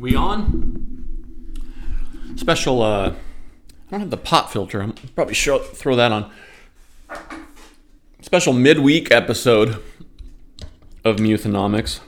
[0.00, 1.04] We on?
[2.36, 4.80] Special, uh, I don't have the pop filter.
[4.80, 6.32] I'm probably show, throw that on.
[8.22, 9.82] Special midweek episode
[11.04, 12.00] of Muthonomics.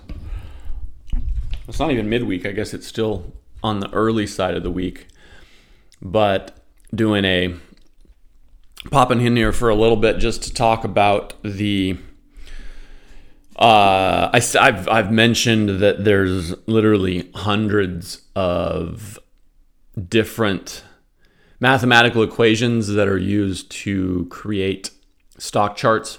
[1.69, 2.47] It's not even midweek.
[2.47, 5.09] I guess it's still on the early side of the week.
[6.01, 6.57] But
[6.95, 7.55] doing a
[8.91, 11.99] popping in here for a little bit just to talk about the
[13.57, 19.19] uh, I, have I've mentioned that there's literally hundreds of
[20.09, 20.85] different
[21.61, 24.91] mathematical equations that are used to create
[25.39, 26.19] stock charts.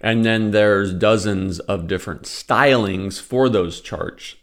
[0.00, 4.36] And then there's dozens of different stylings for those charts.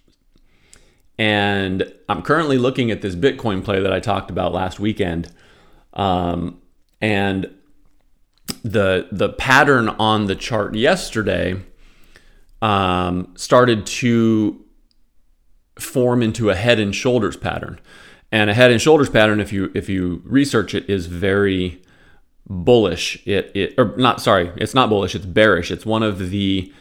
[1.18, 5.32] And I'm currently looking at this Bitcoin play that I talked about last weekend.
[5.94, 6.60] Um,
[7.00, 7.54] and
[8.64, 11.62] the the pattern on the chart yesterday
[12.64, 14.64] um, started to
[15.78, 17.80] form into a head and shoulders pattern.
[18.32, 21.82] And a head and shoulders pattern, if you if you research it, is very
[22.50, 23.22] bullish.
[23.28, 25.14] It it or not sorry, it's not bullish.
[25.14, 25.70] It's bearish.
[25.72, 26.74] It's one of the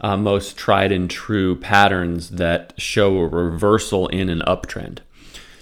[0.00, 4.98] uh, most tried and true patterns that show a reversal in an uptrend.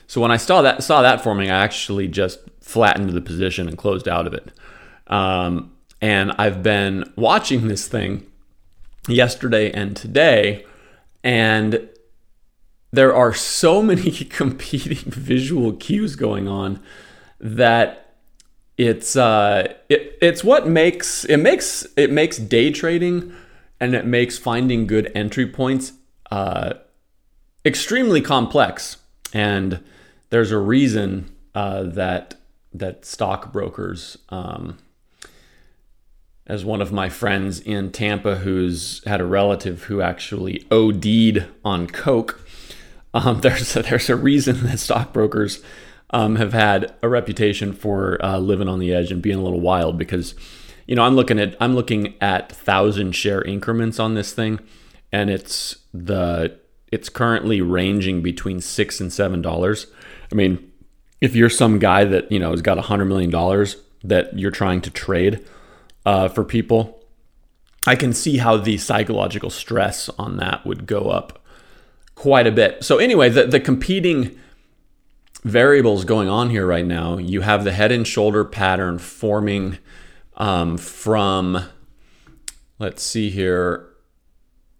[0.06, 3.76] So when I saw that saw that forming, I actually just flattened the position and
[3.76, 4.52] closed out of it.
[5.08, 8.26] Um, and I've been watching this thing
[9.08, 10.64] yesterday and today.
[11.22, 11.88] And
[12.92, 16.80] there are so many competing visual cues going on
[17.40, 18.00] that
[18.76, 23.32] it's uh, it, it's what makes it makes it makes day trading
[23.80, 25.92] and it makes finding good entry points
[26.30, 26.74] uh,
[27.64, 28.96] extremely complex.
[29.32, 29.80] And
[30.30, 32.36] there's a reason uh, that
[32.72, 34.78] that stockbrokers um,
[36.46, 41.86] as one of my friends in Tampa who's had a relative who actually OD'd on
[41.86, 42.40] coke.
[43.14, 45.62] Um, there's a, there's a reason that stockbrokers
[46.10, 49.60] um, have had a reputation for uh, living on the edge and being a little
[49.60, 50.34] wild because
[50.86, 54.60] you know I'm looking at I'm looking at thousand share increments on this thing,
[55.10, 56.58] and it's the
[56.92, 59.86] it's currently ranging between six and seven dollars.
[60.30, 60.70] I mean,
[61.20, 64.50] if you're some guy that you know has got a hundred million dollars that you're
[64.50, 65.42] trying to trade
[66.04, 67.00] uh, for people,
[67.86, 71.42] I can see how the psychological stress on that would go up
[72.14, 72.84] quite a bit.
[72.84, 74.38] So, anyway, the, the competing
[75.42, 79.78] variables going on here right now you have the head and shoulder pattern forming
[80.36, 81.62] um, from,
[82.78, 83.90] let's see here,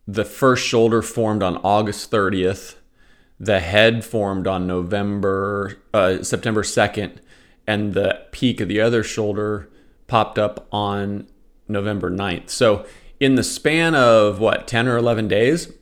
[0.06, 2.76] the first shoulder formed on August 30th,
[3.38, 7.18] the head formed on November, uh, September 2nd,
[7.66, 9.70] and the peak of the other shoulder
[10.06, 11.26] popped up on
[11.68, 12.50] November 9th.
[12.50, 12.84] So
[13.20, 15.72] in the span of what, 10 or 11 days,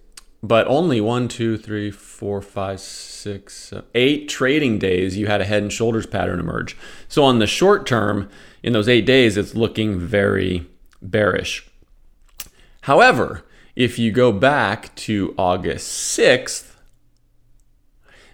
[0.43, 5.63] but only one, two, three, four, five, six, eight trading days, you had a head
[5.63, 6.77] and shoulders pattern emerge.
[7.09, 8.29] So on the short term,
[8.63, 10.67] in those eight days, it's looking very
[11.01, 11.69] bearish.
[12.83, 13.45] However,
[13.77, 16.75] if you go back to August 6th,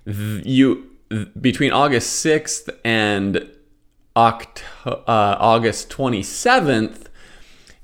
[0.06, 0.84] you
[1.40, 3.50] between August 6th and
[4.18, 7.04] Oct- uh, August 27th,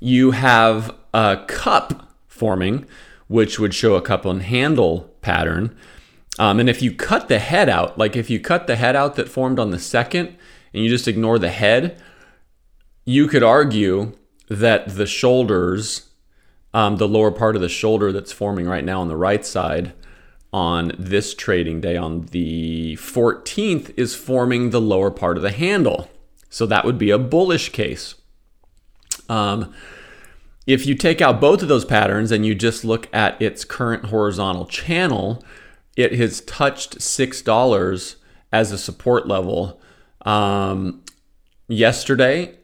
[0.01, 2.85] you have a cup forming,
[3.27, 5.73] which would show a cup and handle pattern.
[6.37, 9.15] Um, and if you cut the head out, like if you cut the head out
[9.15, 10.35] that formed on the second
[10.73, 12.01] and you just ignore the head,
[13.05, 14.11] you could argue
[14.49, 16.09] that the shoulders,
[16.73, 19.93] um, the lower part of the shoulder that's forming right now on the right side
[20.51, 26.09] on this trading day on the 14th is forming the lower part of the handle.
[26.55, 28.15] So that would be a bullish case.
[29.27, 29.73] Um,
[30.65, 34.05] if you take out both of those patterns and you just look at its current
[34.05, 35.43] horizontal channel,
[35.97, 38.15] it has touched $6
[38.53, 39.81] as a support level.
[40.21, 41.03] Um,
[41.67, 42.55] yesterday,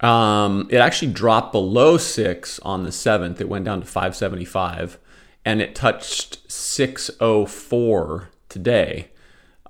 [0.00, 3.40] um, it actually dropped below six on the 7th.
[3.40, 4.98] It went down to 575
[5.44, 9.12] and it touched 604 today.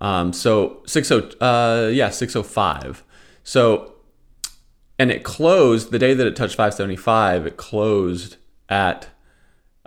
[0.01, 3.05] Um, so 60, uh, yeah, 605.
[3.49, 3.95] So,
[4.99, 7.47] and it closed the day that it touched 575.
[7.47, 8.37] It closed
[8.69, 9.09] at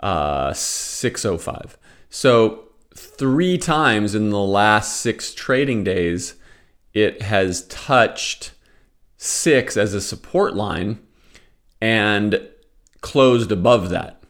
[0.00, 1.78] uh, 605.
[2.10, 6.34] So three times in the last six trading days,
[6.92, 8.50] it has touched
[9.16, 10.98] six as a support line
[11.80, 12.48] and
[13.00, 14.24] closed above that.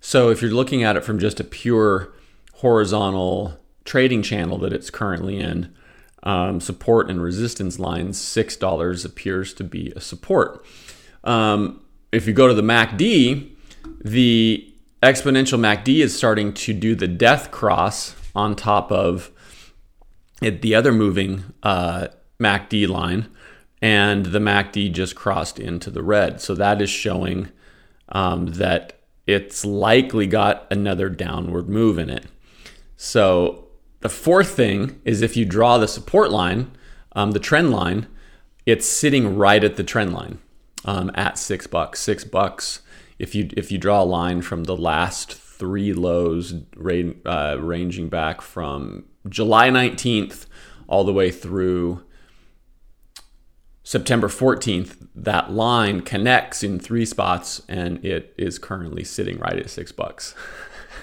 [0.00, 2.12] So if you're looking at it from just a pure
[2.56, 5.74] horizontal trading channel that it's currently in,
[6.26, 10.66] um, support and resistance lines, $6 appears to be a support.
[11.22, 11.80] Um,
[12.10, 13.52] if you go to the MACD,
[14.00, 19.30] the exponential MACD is starting to do the death cross on top of
[20.42, 22.08] it, the other moving uh,
[22.40, 23.28] MACD line,
[23.80, 26.40] and the MACD just crossed into the red.
[26.40, 27.50] So that is showing
[28.08, 32.26] um, that it's likely got another downward move in it.
[32.96, 33.65] So
[34.00, 36.70] the fourth thing is if you draw the support line,
[37.12, 38.06] um, the trend line,
[38.66, 40.38] it's sitting right at the trend line
[40.84, 42.00] um, at six bucks.
[42.00, 42.80] Six bucks.
[43.18, 48.42] If you if you draw a line from the last three lows, uh, ranging back
[48.42, 50.46] from July 19th
[50.86, 52.04] all the way through
[53.82, 59.70] September 14th, that line connects in three spots and it is currently sitting right at
[59.70, 60.34] six bucks.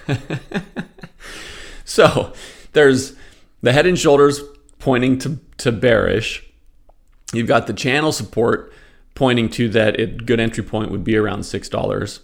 [1.85, 2.33] so
[2.73, 3.13] there's
[3.61, 4.41] the head and shoulders
[4.79, 6.43] pointing to, to bearish.
[7.33, 8.73] You've got the channel support
[9.15, 12.21] pointing to that it, good entry point would be around six dollars.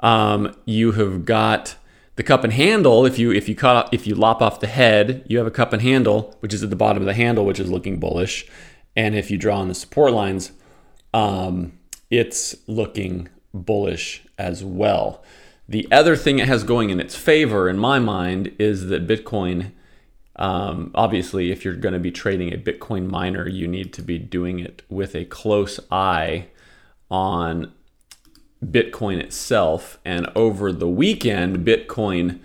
[0.00, 1.76] Um, you have got
[2.16, 3.04] the cup and handle.
[3.06, 5.72] If you if you cut if you lop off the head, you have a cup
[5.72, 8.46] and handle, which is at the bottom of the handle, which is looking bullish.
[8.96, 10.52] And if you draw on the support lines,
[11.14, 11.78] um,
[12.10, 15.22] it's looking bullish as well.
[15.68, 19.72] The other thing it has going in its favor, in my mind, is that Bitcoin
[20.40, 24.18] um, obviously, if you're going to be trading a Bitcoin miner, you need to be
[24.18, 26.46] doing it with a close eye
[27.10, 27.72] on
[28.64, 29.98] Bitcoin itself.
[30.02, 32.40] And over the weekend, Bitcoin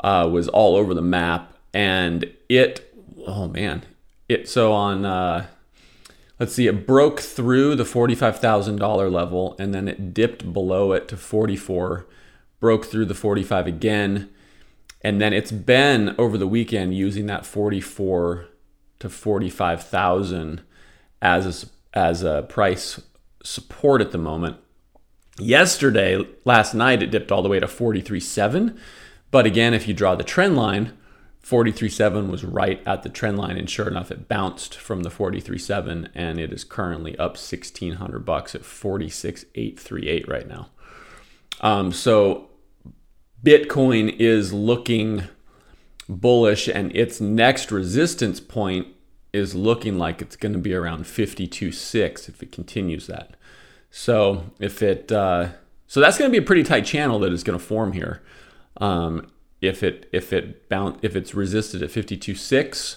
[0.00, 2.94] uh, was all over the map, and it,
[3.26, 3.84] oh man,
[4.28, 5.06] it so on.
[5.06, 5.46] Uh,
[6.38, 10.92] let's see, it broke through the forty-five thousand dollar level, and then it dipped below
[10.92, 12.06] it to forty-four,
[12.60, 14.28] broke through the forty-five again
[15.04, 18.46] and then it's been over the weekend using that 44
[19.00, 20.62] to 45,000
[21.20, 23.02] as a, as a price
[23.42, 24.56] support at the moment.
[25.38, 28.78] Yesterday, last night, it dipped all the way to 43.7.
[29.30, 30.96] But again, if you draw the trend line,
[31.44, 36.08] 43.7 was right at the trend line, and sure enough, it bounced from the 43.7,
[36.14, 40.70] and it is currently up 1,600 bucks at 46.838 right now.
[41.60, 42.48] Um, so
[43.44, 45.24] Bitcoin is looking
[46.08, 48.88] bullish and its next resistance point
[49.34, 53.36] is looking like it's going to be around 52.6 if it continues that.
[53.90, 55.48] So if it uh,
[55.86, 58.22] so that's going to be a pretty tight channel that is going to form here.
[58.78, 59.30] Um,
[59.60, 62.96] if it if it bound if it's resisted at 52.6,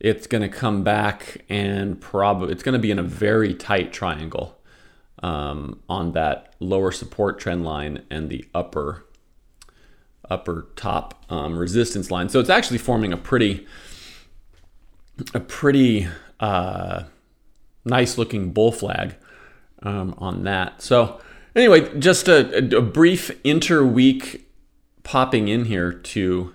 [0.00, 3.92] it's going to come back and probably it's going to be in a very tight
[3.92, 4.58] triangle
[5.22, 9.04] um, on that lower support trend line and the upper
[10.30, 12.28] upper top um, resistance line.
[12.28, 13.66] So it's actually forming a pretty
[15.34, 16.06] a pretty
[16.38, 17.04] uh,
[17.84, 19.16] nice looking bull flag
[19.82, 20.80] um, on that.
[20.80, 21.20] So
[21.56, 24.42] anyway, just a, a brief interweek
[25.02, 26.54] popping in here to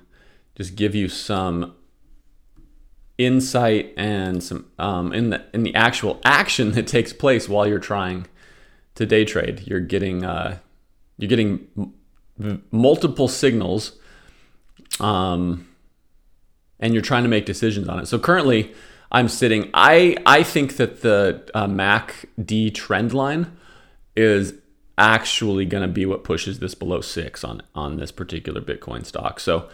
[0.55, 1.75] just give you some
[3.17, 7.79] insight and some um, in the in the actual action that takes place while you're
[7.79, 8.27] trying
[8.95, 9.63] to day trade.
[9.65, 10.59] You're getting uh,
[11.17, 11.67] you're getting
[12.71, 13.93] multiple signals
[14.99, 15.67] um,
[16.79, 18.07] and you're trying to make decisions on it.
[18.07, 18.73] So currently,
[19.11, 19.69] I'm sitting.
[19.73, 23.55] I I think that the uh, MACD trend line
[24.15, 24.53] is
[24.97, 29.39] actually going to be what pushes this below six on on this particular Bitcoin stock.
[29.39, 29.69] So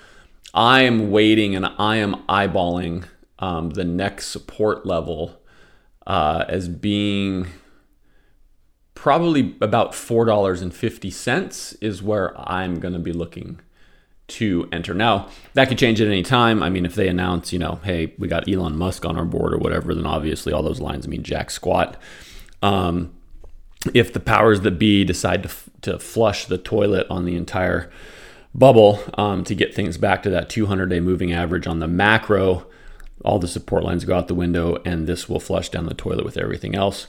[0.54, 3.06] I am waiting and I am eyeballing
[3.40, 5.42] um, the next support level
[6.08, 7.48] uh, as being
[9.00, 13.62] probably about $4.50 is where I'm going to be looking
[14.28, 14.94] to enter.
[14.94, 16.62] Now, that could change at any time.
[16.62, 19.54] I mean, if they announce, you know, hey, we got Elon Musk on our board
[19.54, 21.96] or whatever, then obviously all those lines mean jack squat.
[22.62, 23.14] Um,
[23.94, 25.50] if the powers that be decide to,
[25.84, 27.90] to flush the toilet on the entire
[28.54, 32.68] bubble um, to get things back to that 200 day moving average on the macro,
[33.24, 36.26] all the support lines go out the window and this will flush down the toilet
[36.26, 37.08] with everything else.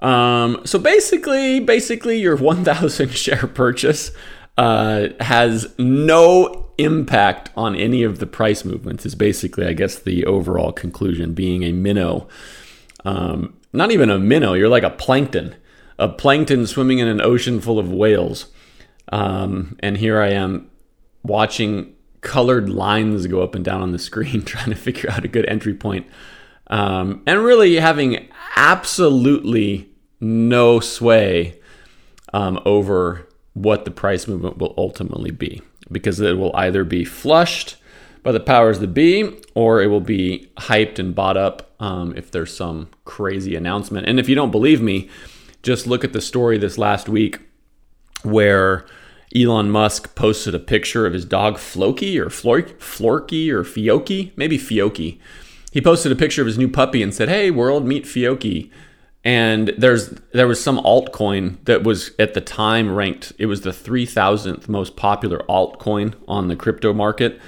[0.00, 4.10] Um, so basically, basically your 1,000 share purchase
[4.56, 9.06] uh, has no impact on any of the price movements.
[9.06, 11.34] Is basically, I guess, the overall conclusion.
[11.34, 12.28] Being a minnow,
[13.04, 14.54] um, not even a minnow.
[14.54, 15.54] You're like a plankton,
[15.98, 18.46] a plankton swimming in an ocean full of whales.
[19.10, 20.70] Um, and here I am
[21.22, 25.28] watching colored lines go up and down on the screen, trying to figure out a
[25.28, 26.06] good entry point.
[26.66, 29.87] Um, and really having absolutely
[30.20, 31.58] no sway
[32.32, 37.76] um, over what the price movement will ultimately be because it will either be flushed
[38.22, 42.30] by the powers that be or it will be hyped and bought up um, if
[42.30, 44.06] there's some crazy announcement.
[44.06, 45.08] And if you don't believe me,
[45.62, 47.40] just look at the story this last week
[48.22, 48.86] where
[49.34, 55.18] Elon Musk posted a picture of his dog Floki or Florky or Fioki, maybe Fioki.
[55.70, 58.70] He posted a picture of his new puppy and said, "Hey world, meet Fioki."
[59.28, 63.34] And there's there was some altcoin that was at the time ranked.
[63.36, 67.38] It was the three thousandth most popular altcoin on the crypto market,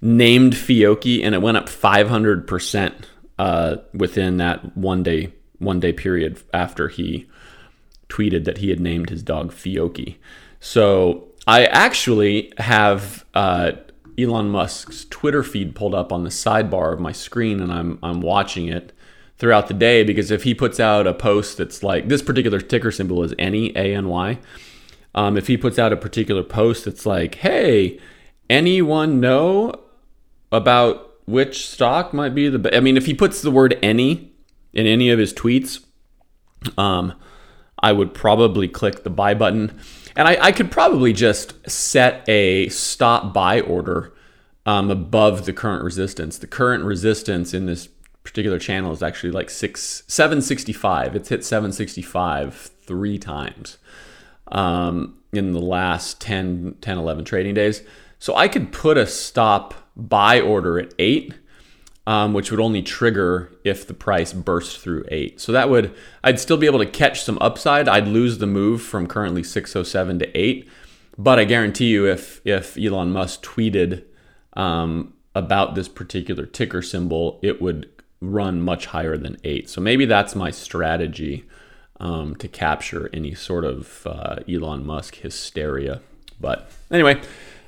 [0.00, 3.06] named Fioki, and it went up five hundred percent
[3.38, 7.28] uh, within that one day one day period after he
[8.08, 10.16] tweeted that he had named his dog Fioki.
[10.58, 13.70] So I actually have uh,
[14.18, 18.20] Elon Musk's Twitter feed pulled up on the sidebar of my screen, and I'm I'm
[18.20, 18.92] watching it
[19.40, 22.92] throughout the day because if he puts out a post that's like this particular ticker
[22.92, 24.38] symbol is any A N Y.
[25.14, 27.98] Um, if he puts out a particular post that's like, "Hey,
[28.48, 29.74] anyone know
[30.52, 34.32] about which stock might be the best?" I mean, if he puts the word "any"
[34.72, 35.84] in any of his tweets,
[36.78, 37.14] um,
[37.82, 39.80] I would probably click the buy button.
[40.14, 44.12] And I, I could probably just set a stop buy order
[44.66, 46.36] um, above the current resistance.
[46.36, 47.88] The current resistance in this
[48.30, 51.16] particular channel is actually like six, 765.
[51.16, 53.78] It's hit 765 three times
[54.52, 57.82] um, in the last 10, 10, 11 trading days.
[58.18, 61.34] So I could put a stop buy order at eight
[62.06, 65.40] um, which would only trigger if the price burst through eight.
[65.40, 65.94] So that would,
[66.24, 67.88] I'd still be able to catch some upside.
[67.88, 70.68] I'd lose the move from currently 607 to eight.
[71.16, 74.04] But I guarantee you, if if Elon Musk tweeted
[74.54, 79.68] um, about this particular ticker symbol, it would run much higher than eight.
[79.68, 81.44] So maybe that's my strategy
[81.98, 86.00] um, to capture any sort of uh, Elon Musk hysteria.
[86.40, 87.20] But anyway,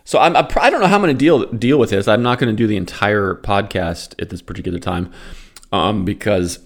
[0.05, 2.09] so I'm, I don't know how I'm going to deal deal with this.
[2.09, 5.13] I'm not going to do the entire podcast at this particular time
[5.71, 6.59] um, because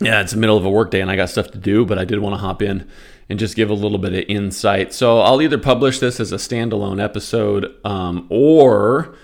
[0.00, 1.86] yeah, it's the middle of a workday and I got stuff to do.
[1.86, 2.88] But I did want to hop in
[3.28, 4.92] and just give a little bit of insight.
[4.92, 9.16] So I'll either publish this as a standalone episode, um, or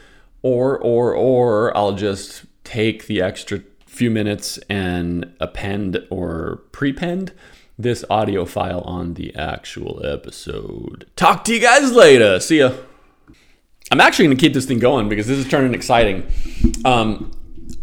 [0.42, 3.60] or or or I'll just take the extra
[3.92, 7.30] few minutes and append or prepend
[7.78, 11.06] this audio file on the actual episode.
[11.14, 12.40] Talk to you guys later.
[12.40, 12.72] See ya.
[13.90, 16.26] I'm actually going to keep this thing going because this is turning exciting.
[16.86, 17.32] Um,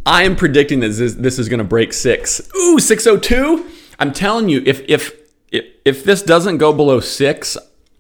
[0.04, 2.42] I am predicting that this, this is going to break six.
[2.56, 3.70] Ooh, 602.
[4.00, 5.14] I'm telling you, if if
[5.52, 7.56] if, if this doesn't go below six,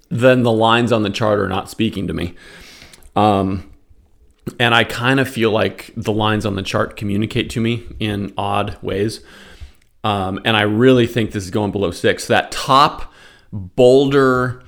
[0.09, 2.33] then the lines on the chart are not speaking to me.
[3.15, 3.68] Um,
[4.59, 8.33] and I kind of feel like the lines on the chart communicate to me in
[8.37, 9.21] odd ways.
[10.03, 12.27] Um, and I really think this is going below six.
[12.27, 13.13] That top
[13.51, 14.63] boulder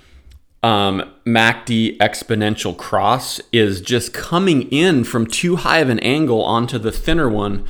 [0.64, 6.78] um, MACD exponential cross is just coming in from too high of an angle onto
[6.78, 7.66] the thinner one.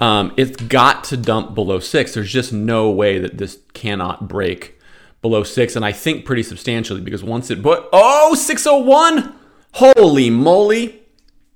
[0.00, 2.14] Um, it's got to dump below six.
[2.14, 4.78] There's just no way that this cannot break
[5.20, 5.74] below six.
[5.74, 9.34] And I think pretty substantially because once it, but oh, 601,
[9.74, 10.97] holy moly,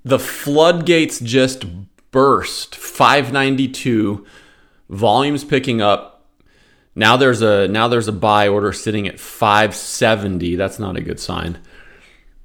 [0.04, 1.64] the floodgates just
[2.10, 2.74] burst.
[2.74, 4.26] 592,
[4.88, 6.12] volumes picking up
[6.94, 10.56] now there's a now there's a buy order sitting at 570.
[10.56, 11.58] That's not a good sign.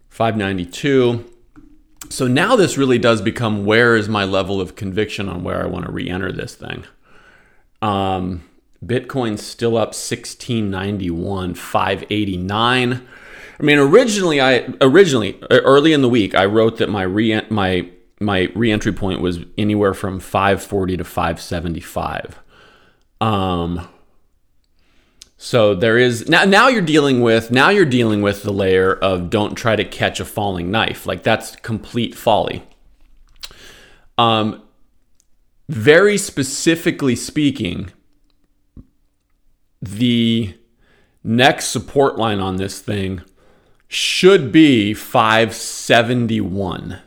[0.10, 1.26] 592.
[2.10, 5.68] So now this really does become where is my level of conviction on where I
[5.68, 6.86] want to re-enter this thing.
[7.82, 8.48] Um,
[8.86, 13.08] Bitcoin's still up 1691, 589.
[13.60, 17.90] I mean, originally, I originally early in the week, I wrote that my re my
[18.20, 22.40] my reentry point was anywhere from 540 to 575.
[23.20, 23.88] Um,
[25.38, 29.30] so there is now now you're dealing with now you're dealing with the layer of
[29.30, 31.06] don't try to catch a falling knife.
[31.06, 32.64] Like that's complete folly.
[34.18, 34.64] Um
[35.70, 37.92] very specifically speaking,
[39.82, 40.58] the
[41.24, 43.22] next support line on this thing
[43.88, 47.00] should be 571.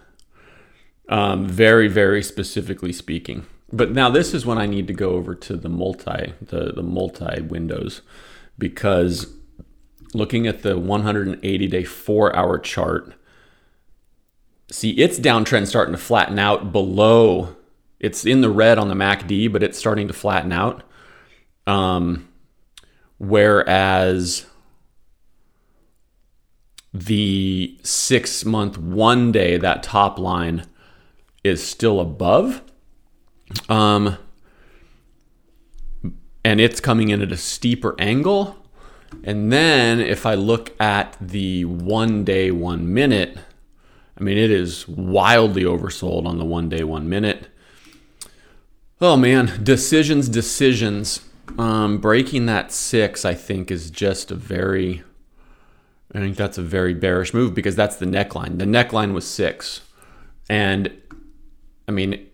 [1.09, 3.47] Um, very, very specifically speaking.
[3.73, 6.83] But now this is when I need to go over to the multi, the, the
[6.83, 8.03] multi windows,
[8.59, 9.33] because
[10.15, 13.15] looking at the 180 day four hour chart,
[14.71, 17.57] see its downtrend starting to flatten out below.
[17.99, 20.83] It's in the red on the MACD, but it's starting to flatten out.
[21.67, 22.29] Um,
[23.19, 24.47] whereas
[26.93, 30.67] the six month one day, that top line
[31.45, 32.63] is still above.
[33.69, 34.19] Um,
[36.45, 38.57] and it's coming in at a steeper angle.
[39.25, 43.37] And then if I look at the one day, one minute,
[44.19, 47.49] I mean, it is wildly oversold on the one day, one minute.
[49.01, 51.23] Oh man, decisions, decisions.
[51.59, 55.03] Um, breaking that six, I think, is just a very,
[56.15, 58.59] I think that's a very bearish move because that's the neckline.
[58.59, 59.83] The neckline was six.
[60.49, 60.93] And
[61.87, 62.27] I mean,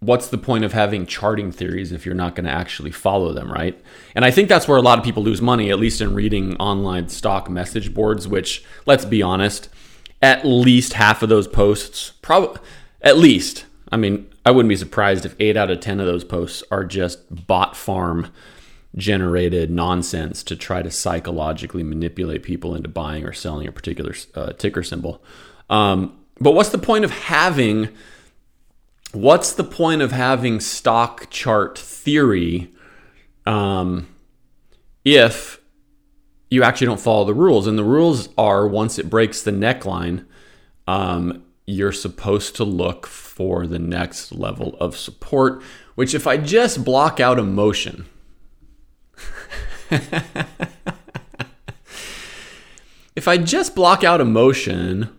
[0.00, 3.50] what's the point of having charting theories if you're not going to actually follow them,
[3.52, 3.80] right?
[4.14, 6.56] And I think that's where a lot of people lose money, at least in reading
[6.56, 9.68] online stock message boards, which, let's be honest,
[10.22, 12.60] at least half of those posts, probably,
[13.02, 16.24] at least, I mean, I wouldn't be surprised if eight out of 10 of those
[16.24, 18.32] posts are just bot farm
[18.96, 24.52] generated nonsense to try to psychologically manipulate people into buying or selling a particular uh,
[24.52, 25.22] ticker symbol.
[25.68, 27.90] Um, but what's the point of having
[29.12, 32.72] what's the point of having stock chart theory
[33.46, 34.06] um,
[35.04, 35.60] if
[36.48, 37.66] you actually don't follow the rules?
[37.66, 40.24] And the rules are once it breaks the neckline,
[40.86, 45.62] um, you're supposed to look for the next level of support,
[45.94, 48.06] which if I just block out emotion,
[53.16, 55.10] if I just block out emotion,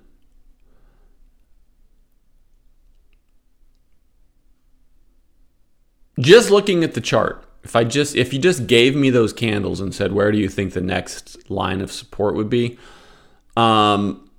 [6.19, 9.81] just looking at the chart, if I just if you just gave me those candles
[9.81, 12.77] and said where do you think the next line of support would be,
[13.57, 14.29] um,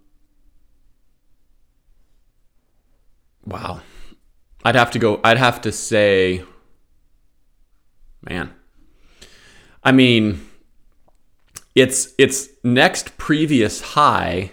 [3.45, 3.81] wow,
[4.65, 5.21] I'd have to go.
[5.23, 6.43] I'd have to say,
[8.23, 8.53] man,
[9.85, 10.47] I mean,
[11.75, 14.53] it's it's next previous high,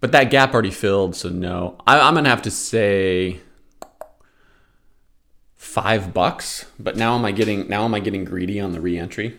[0.00, 1.78] but that gap already filled, so no.
[1.86, 3.40] I, I'm gonna have to say
[5.56, 6.66] five bucks.
[6.78, 9.38] But now am I getting now am I getting greedy on the reentry?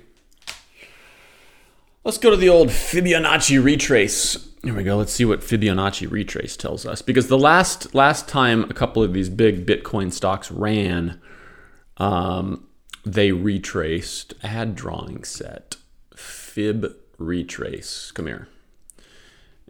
[2.04, 4.50] Let's go to the old Fibonacci retrace.
[4.64, 4.98] Here we go.
[4.98, 7.02] Let's see what Fibonacci retrace tells us.
[7.02, 11.22] Because the last last time a couple of these big Bitcoin stocks ran,
[11.98, 12.68] um,
[13.06, 14.34] they retraced.
[14.44, 15.78] Add drawing set.
[16.16, 18.12] Fib retrace.
[18.12, 18.48] Come here.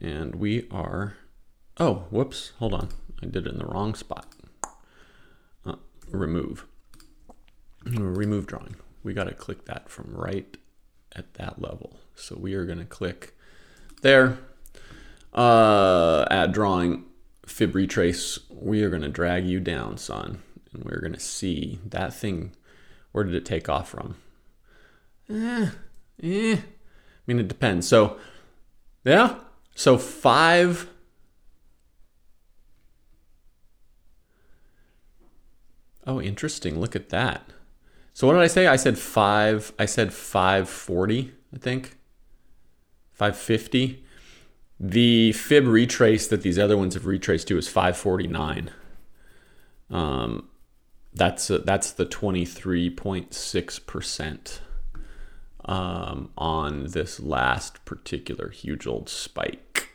[0.02, 1.16] And we are.
[1.78, 2.54] Oh, whoops.
[2.60, 2.90] Hold on.
[3.22, 4.28] I did it in the wrong spot
[6.12, 6.66] remove.
[7.86, 8.76] Remove drawing.
[9.04, 10.58] We got to click that from right
[11.16, 11.98] at that level.
[12.16, 13.38] So we are going to click
[14.02, 14.40] there.
[15.34, 17.06] Uh, add drawing,
[17.46, 18.40] fib retrace.
[18.50, 20.42] We are going to drag you down, son.
[20.74, 22.56] And we're going to see that thing.
[23.16, 24.18] Where did it take off from?
[25.30, 25.70] Eh,
[26.22, 26.56] eh.
[26.56, 26.62] I
[27.26, 27.88] mean, it depends.
[27.88, 28.18] So,
[29.06, 29.38] yeah.
[29.74, 30.90] So five
[36.06, 36.78] Oh, interesting.
[36.78, 37.54] Look at that.
[38.12, 38.68] So what did I say?
[38.68, 39.72] I said five.
[39.80, 41.32] I said five forty.
[41.54, 41.98] I think
[43.14, 44.04] five fifty.
[44.78, 48.72] The fib retrace that these other ones have retraced to is five forty nine.
[49.90, 50.50] Um,
[51.16, 54.62] that's uh, that's the twenty three point six percent
[55.66, 59.90] um, on this last particular huge old spike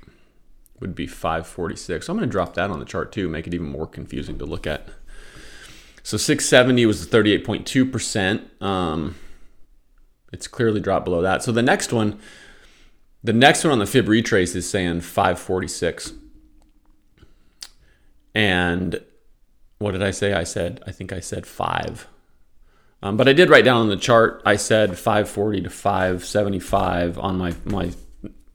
[0.81, 2.07] would be 546.
[2.07, 4.39] So I'm going to drop that on the chart too, make it even more confusing
[4.39, 4.89] to look at.
[6.03, 8.63] So 670 was 38.2%.
[8.63, 9.17] Um,
[10.33, 11.43] it's clearly dropped below that.
[11.43, 12.19] So the next one,
[13.23, 16.15] the next one on the fib retrace is saying 546.
[18.35, 19.03] And
[19.81, 20.35] what did I say?
[20.35, 22.07] I said, I think I said five.
[23.03, 24.43] Um, but I did write down on the chart.
[24.45, 27.93] I said 540 to 575 on my my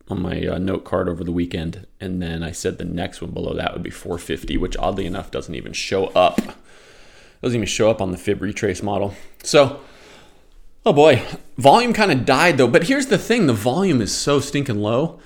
[0.08, 3.32] on my uh, note card over the weekend, and then I said the next one
[3.32, 6.40] below that would be 450, which oddly enough doesn't even show up
[7.42, 9.16] doesn't even show up on the fib retrace model.
[9.44, 9.82] So,
[10.86, 11.24] oh boy,
[11.58, 12.68] volume kind of died though.
[12.68, 15.20] But here's the thing: the volume is so stinking low.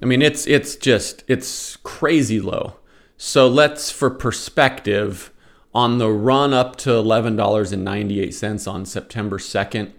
[0.00, 2.76] I mean, it's it's just it's crazy low.
[3.16, 5.30] So let's, for perspective,
[5.74, 9.92] on the run up to eleven dollars and ninety eight cents on September second,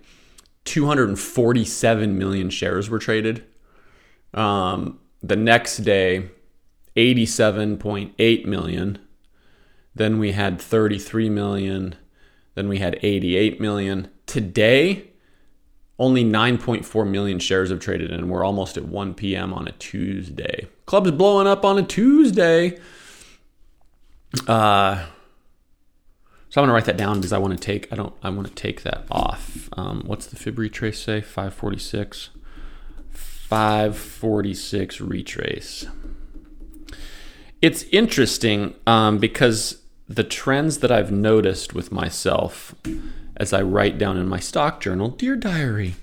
[0.65, 3.43] two hundred and forty seven million shares were traded.
[4.33, 6.29] Um, the next day,
[6.95, 8.99] eighty seven point eight million
[9.95, 11.95] then we had 33 million.
[12.55, 14.09] Then we had 88 million.
[14.25, 15.09] Today,
[15.99, 19.53] only 9.4 million shares have traded, and we're almost at 1 p.m.
[19.53, 20.67] on a Tuesday.
[20.85, 22.79] Club's blowing up on a Tuesday.
[24.47, 25.05] Uh,
[26.51, 28.45] so I'm gonna write that down because I want to take I don't I want
[28.45, 29.69] to take that off.
[29.77, 31.21] Um, what's the fib retrace say?
[31.21, 32.29] 546.
[33.09, 35.85] 546 retrace.
[37.61, 42.75] It's interesting um, because the trends that I've noticed with myself
[43.37, 45.95] as I write down in my stock journal, Dear Diary,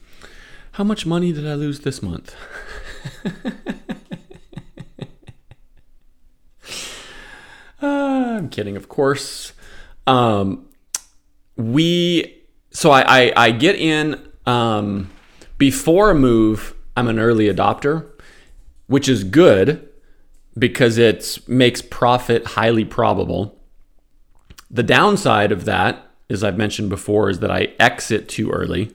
[0.72, 2.34] how much money did I lose this month?
[7.82, 9.52] uh, I'm kidding, of course.
[10.08, 10.66] Um,
[11.56, 15.10] we, so I, I, I get in um,
[15.58, 18.08] before a move, I'm an early adopter.
[18.88, 19.88] which is good
[20.58, 23.60] because it makes profit highly probable.
[24.70, 28.90] The downside of that, as I've mentioned before, is that I exit too early.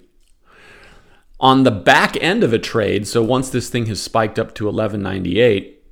[1.40, 4.66] On the back end of a trade, so once this thing has spiked up to
[4.66, 5.83] 1198,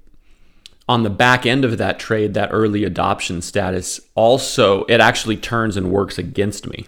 [0.91, 5.77] on the back end of that trade, that early adoption status also, it actually turns
[5.77, 6.85] and works against me.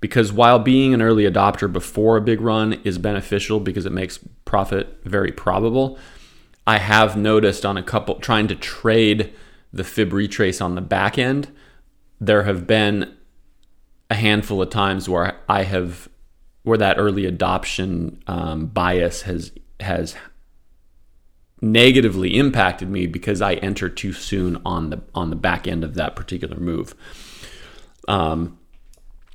[0.00, 4.18] Because while being an early adopter before a big run is beneficial because it makes
[4.46, 5.98] profit very probable,
[6.66, 9.30] I have noticed on a couple trying to trade
[9.74, 11.48] the fib retrace on the back end,
[12.18, 13.14] there have been
[14.08, 16.08] a handful of times where I have
[16.62, 20.14] where that early adoption um, bias has has
[21.60, 25.94] negatively impacted me because I enter too soon on the on the back end of
[25.94, 26.94] that particular move.
[28.08, 28.58] Um,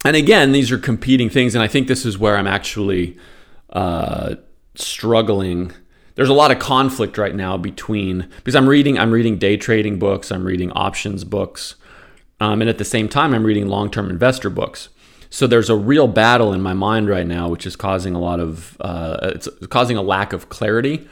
[0.06, 3.18] and again, these are competing things, and I think this is where I'm actually
[3.72, 4.36] uh,
[4.76, 5.74] struggling.
[6.16, 10.00] There's a lot of conflict right now between because I'm reading I'm reading day trading
[10.00, 11.76] books, I'm reading options books,
[12.40, 14.90] um, and at the same time I'm reading long term investor books.
[15.30, 18.40] So there's a real battle in my mind right now, which is causing a lot
[18.40, 21.08] of uh, it's causing a lack of clarity,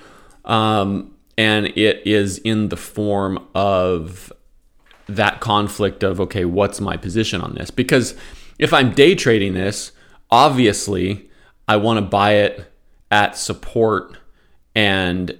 [0.47, 4.33] um, and it is in the form of
[5.07, 7.69] that conflict of okay, what's my position on this?
[7.69, 8.15] Because
[8.57, 9.91] if I'm day trading this,
[10.31, 11.29] obviously
[11.67, 12.71] I want to buy it
[13.11, 14.17] at support
[14.75, 15.37] and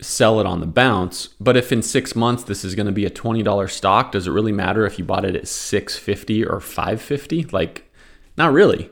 [0.00, 1.28] sell it on the bounce.
[1.40, 4.26] But if in six months this is going to be a twenty dollar stock, does
[4.26, 7.44] it really matter if you bought it at six fifty or five fifty?
[7.44, 7.90] Like
[8.36, 8.90] not really.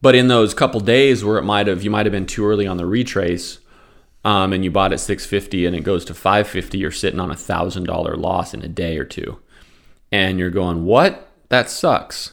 [0.00, 2.66] But in those couple days where it might have you might have been too early
[2.66, 3.58] on the retrace,
[4.24, 7.36] um, and you bought at 650 and it goes to 550, you're sitting on a
[7.36, 9.38] thousand dollar loss in a day or two,
[10.10, 11.28] and you're going, "What?
[11.50, 12.32] That sucks."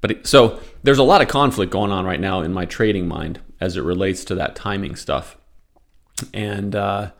[0.00, 3.08] But it, so there's a lot of conflict going on right now in my trading
[3.08, 5.36] mind as it relates to that timing stuff,
[6.32, 7.10] and uh,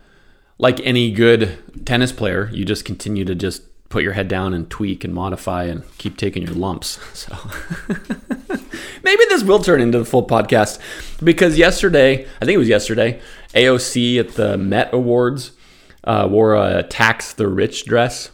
[0.59, 4.69] like any good tennis player, you just continue to just put your head down and
[4.69, 6.99] tweak and modify and keep taking your lumps.
[7.15, 7.35] So
[9.03, 10.79] maybe this will turn into the full podcast
[11.23, 13.21] because yesterday, I think it was yesterday,
[13.57, 15.53] AOC at the Met Awards
[16.05, 18.31] uh, wore a tax the rich dress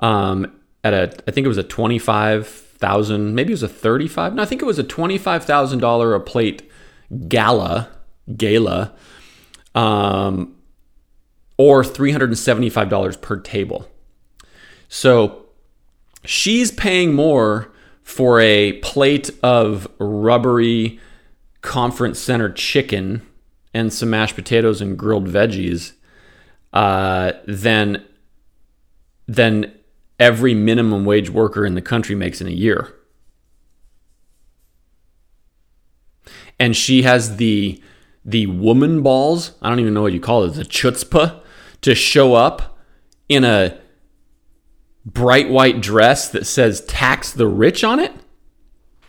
[0.00, 4.34] um, at a, I think it was a 25,000, maybe it was a 35.
[4.34, 6.70] No, I think it was a $25,000 a plate
[7.28, 7.88] gala,
[8.36, 8.92] gala,
[9.74, 10.54] um,
[11.58, 13.88] or $375 per table.
[14.88, 15.46] So
[16.24, 21.00] she's paying more for a plate of rubbery
[21.62, 23.22] conference center chicken
[23.76, 25.92] and some mashed potatoes and grilled veggies
[26.72, 28.02] uh, than
[29.28, 29.70] than
[30.18, 32.94] every minimum wage worker in the country makes in a year.
[36.58, 37.82] And she has the
[38.24, 41.42] the woman balls, I don't even know what you call it, the chutzpah,
[41.82, 42.78] to show up
[43.28, 43.78] in a
[45.04, 48.12] bright white dress that says tax the rich on it?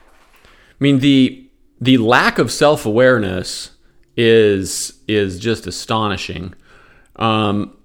[0.04, 1.50] I mean the
[1.80, 3.77] the lack of self-awareness
[4.18, 6.54] is is just astonishing.
[7.16, 7.78] Um,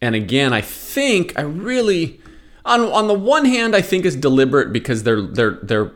[0.00, 2.20] and again, I think I really
[2.64, 5.92] on on the one hand I think is deliberate because they're they're they're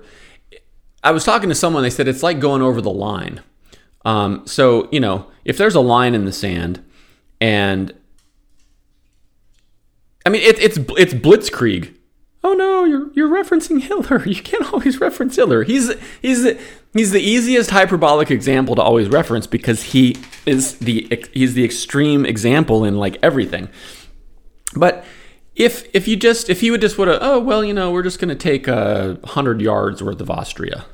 [1.03, 3.43] I was talking to someone they said it's like going over the line.
[4.07, 6.83] Um, so, you know, if there's a line in the sand
[7.41, 7.93] and
[10.27, 11.95] I mean, it, it's it's Blitzkrieg.
[12.45, 14.23] Oh no, you're you're referencing Hitler.
[14.27, 15.65] You can't always reference Hitler.
[15.65, 16.47] He's he's
[16.93, 22.27] he's the easiest hyperbolic example to always reference because he is the he's the extreme
[22.27, 23.71] example in like everything.
[24.77, 25.05] But
[25.57, 28.03] if if you just if he would just would have oh well you know we're
[28.03, 30.85] just going to take a hundred yards worth of Austria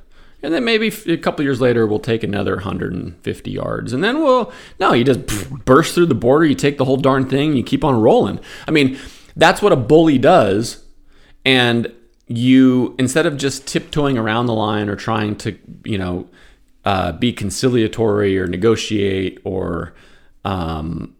[0.42, 4.52] and then maybe a couple years later we'll take another 150 yards and then we'll
[4.78, 5.26] no you just
[5.64, 8.70] burst through the border you take the whole darn thing you keep on rolling i
[8.70, 8.98] mean
[9.36, 10.84] that's what a bully does.
[11.44, 11.92] And
[12.26, 16.28] you, instead of just tiptoeing around the line or trying to, you know,
[16.84, 19.94] uh, be conciliatory or negotiate or,
[20.44, 21.14] um,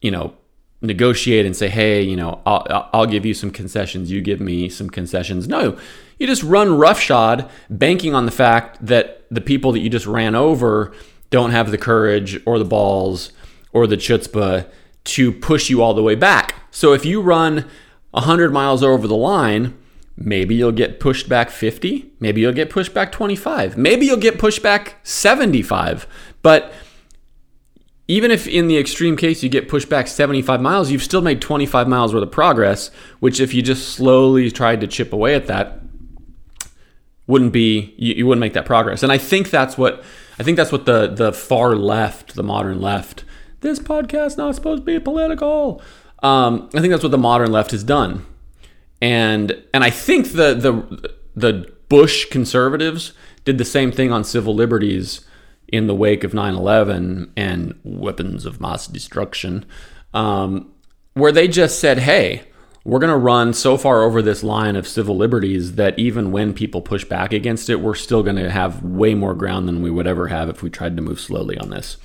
[0.00, 0.34] you know,
[0.82, 4.68] negotiate and say, hey, you know, I'll, I'll give you some concessions, you give me
[4.68, 5.48] some concessions.
[5.48, 5.78] No,
[6.18, 10.34] you just run roughshod, banking on the fact that the people that you just ran
[10.34, 10.92] over
[11.30, 13.32] don't have the courage or the balls
[13.72, 14.66] or the chutzpah
[15.04, 16.56] to push you all the way back.
[16.70, 17.68] So if you run
[18.12, 19.76] 100 miles over the line,
[20.16, 24.38] maybe you'll get pushed back 50, maybe you'll get pushed back 25, maybe you'll get
[24.38, 26.06] pushed back 75.
[26.42, 26.72] But
[28.08, 31.40] even if in the extreme case you get pushed back 75 miles, you've still made
[31.40, 35.46] 25 miles worth of progress, which if you just slowly tried to chip away at
[35.46, 35.80] that,
[37.26, 39.02] wouldn't be you, you wouldn't make that progress.
[39.02, 40.02] And I think that's what
[40.38, 43.24] I think that's what the the far left, the modern left,
[43.60, 45.80] this podcast not supposed to be political.
[46.22, 48.24] Um, I think that's what the modern left has done,
[49.00, 53.12] and and I think the the the Bush conservatives
[53.44, 55.26] did the same thing on civil liberties
[55.68, 59.64] in the wake of 9/11 and weapons of mass destruction,
[60.14, 60.70] um,
[61.14, 62.42] where they just said, "Hey."
[62.84, 66.52] We're going to run so far over this line of civil liberties that even when
[66.52, 69.90] people push back against it, we're still going to have way more ground than we
[69.90, 71.96] would ever have if we tried to move slowly on this.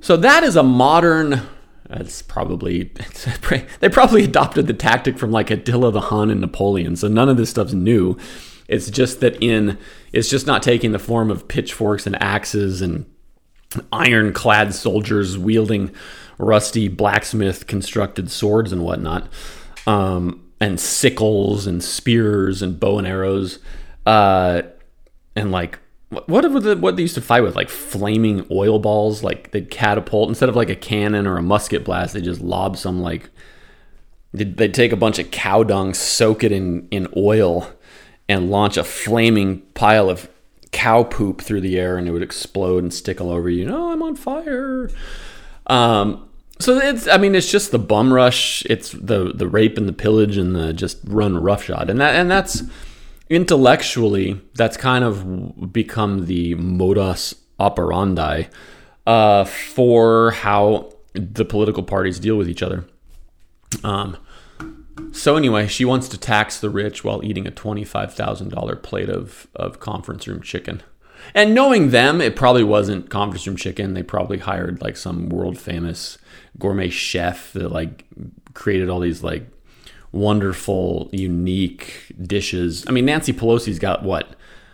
[0.00, 1.42] So that is a modern.
[1.90, 2.92] It's probably
[3.80, 6.96] they probably adopted the tactic from like Attila the Hun and Napoleon.
[6.96, 8.16] So none of this stuff's new.
[8.68, 9.78] It's just that in
[10.12, 13.06] it's just not taking the form of pitchforks and axes and
[13.92, 15.92] ironclad soldiers wielding
[16.38, 19.28] rusty blacksmith constructed swords and whatnot,
[19.86, 23.58] um, and sickles and spears and bow and arrows,
[24.04, 24.62] uh,
[25.34, 29.50] and like what the, what they used to fight with like flaming oil balls like
[29.50, 33.00] they'd catapult instead of like a cannon or a musket blast they just lob some
[33.00, 33.28] like
[34.32, 37.68] they'd, they'd take a bunch of cow dung soak it in in oil
[38.28, 40.28] and launch a flaming pile of
[40.72, 43.64] cow poop through the air and it would explode and stick all over you.
[43.64, 44.90] No, I'm on fire.
[45.66, 49.88] Um, so it's I mean it's just the bum rush, it's the the rape and
[49.88, 51.88] the pillage and the just run roughshod.
[51.90, 52.62] And that and that's
[53.28, 58.44] intellectually that's kind of become the modus operandi
[59.06, 62.84] uh, for how the political parties deal with each other.
[63.82, 64.16] Um,
[65.12, 69.08] so anyway, she wants to tax the rich while eating a twenty-five thousand dollar plate
[69.08, 70.82] of of conference room chicken.
[71.34, 73.94] And knowing them, it probably wasn't conference room chicken.
[73.94, 76.18] They probably hired like some world famous
[76.58, 78.04] gourmet chef that like
[78.54, 79.48] created all these like
[80.16, 82.84] wonderful, unique dishes.
[82.88, 84.28] I mean, Nancy Pelosi's got what?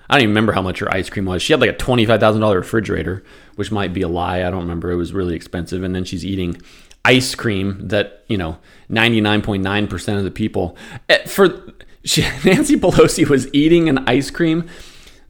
[0.09, 1.43] I don't even remember how much her ice cream was.
[1.43, 3.25] She had like a twenty-five thousand dollar refrigerator,
[3.57, 4.45] which might be a lie.
[4.45, 4.91] I don't remember.
[4.91, 5.83] It was really expensive.
[5.83, 6.61] And then she's eating
[7.05, 8.59] ice cream that you know
[8.91, 10.77] 99.9% of the people
[11.09, 11.73] eh, for
[12.05, 14.69] she, Nancy Pelosi was eating an ice cream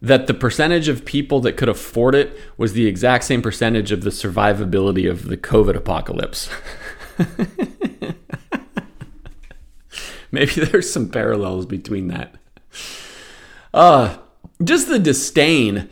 [0.01, 4.03] that the percentage of people that could afford it was the exact same percentage of
[4.03, 6.49] the survivability of the COVID apocalypse.
[10.33, 12.35] Maybe there's some parallels between that.
[13.73, 14.17] Uh,
[14.61, 15.89] just the disdain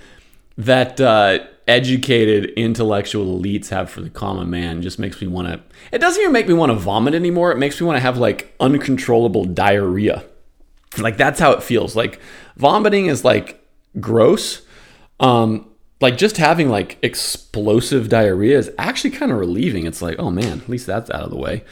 [0.57, 5.61] that uh, educated intellectual elites have for the common man just makes me want to
[5.91, 7.51] it doesn't even make me want to vomit anymore.
[7.51, 10.25] It makes me want to have like uncontrollable diarrhea.
[10.97, 11.95] Like that's how it feels.
[11.95, 12.19] Like
[12.57, 13.63] vomiting is like
[13.99, 14.63] gross.
[15.19, 15.69] Um
[16.01, 19.85] like just having like explosive diarrhea is actually kind of relieving.
[19.85, 21.63] It's like oh man at least that's out of the way.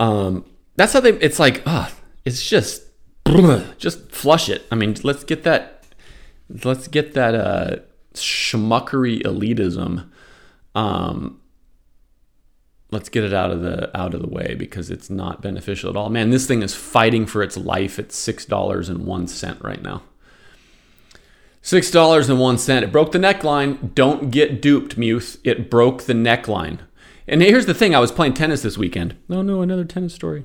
[0.00, 0.44] Um
[0.76, 2.84] that's how they it's like ah oh, it's just
[3.78, 4.66] just flush it.
[4.70, 5.84] I mean let's get that
[6.64, 7.76] let's get that uh
[8.14, 10.08] schmuckery elitism
[10.74, 11.40] um,
[12.90, 15.96] let's get it out of the out of the way because it's not beneficial at
[15.96, 16.08] all.
[16.08, 19.82] Man this thing is fighting for its life at six dollars and one cent right
[19.82, 20.02] now.
[21.60, 22.84] Six dollars and one cent.
[22.84, 23.94] It broke the neckline.
[23.94, 26.80] Don't get duped muth it broke the neckline
[27.26, 30.44] and here's the thing i was playing tennis this weekend oh no another tennis story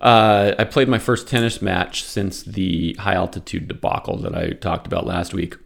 [0.00, 4.86] uh, i played my first tennis match since the high altitude debacle that i talked
[4.86, 5.56] about last week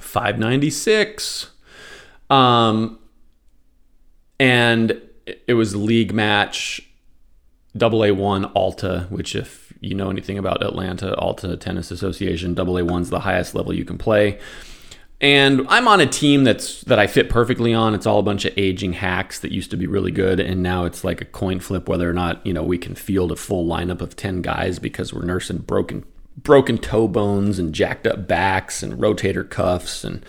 [0.00, 1.50] 596.
[2.30, 2.98] Um,
[4.38, 5.00] and
[5.46, 6.80] it was league match,
[7.76, 13.10] double A1 Alta, which if you know anything about Atlanta Alta Tennis Association, double A1's
[13.10, 14.38] the highest level you can play.
[15.20, 17.94] And I'm on a team that's that I fit perfectly on.
[17.94, 20.84] It's all a bunch of aging hacks that used to be really good, and now
[20.84, 23.66] it's like a coin flip whether or not you know we can field a full
[23.66, 26.04] lineup of ten guys because we're nursing broken
[26.36, 30.24] broken toe bones and jacked up backs and rotator cuffs and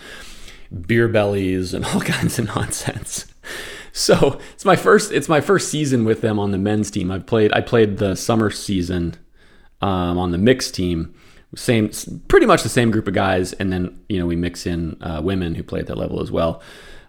[0.86, 3.26] beer bellies and all kinds of nonsense.
[3.92, 7.10] So it's my first it's my first season with them on the men's team.
[7.10, 9.14] I played I played the summer season
[9.80, 11.14] um, on the mixed team,
[11.56, 11.90] same
[12.28, 15.20] pretty much the same group of guys, and then you know we mix in uh,
[15.22, 16.62] women who play at that level as well.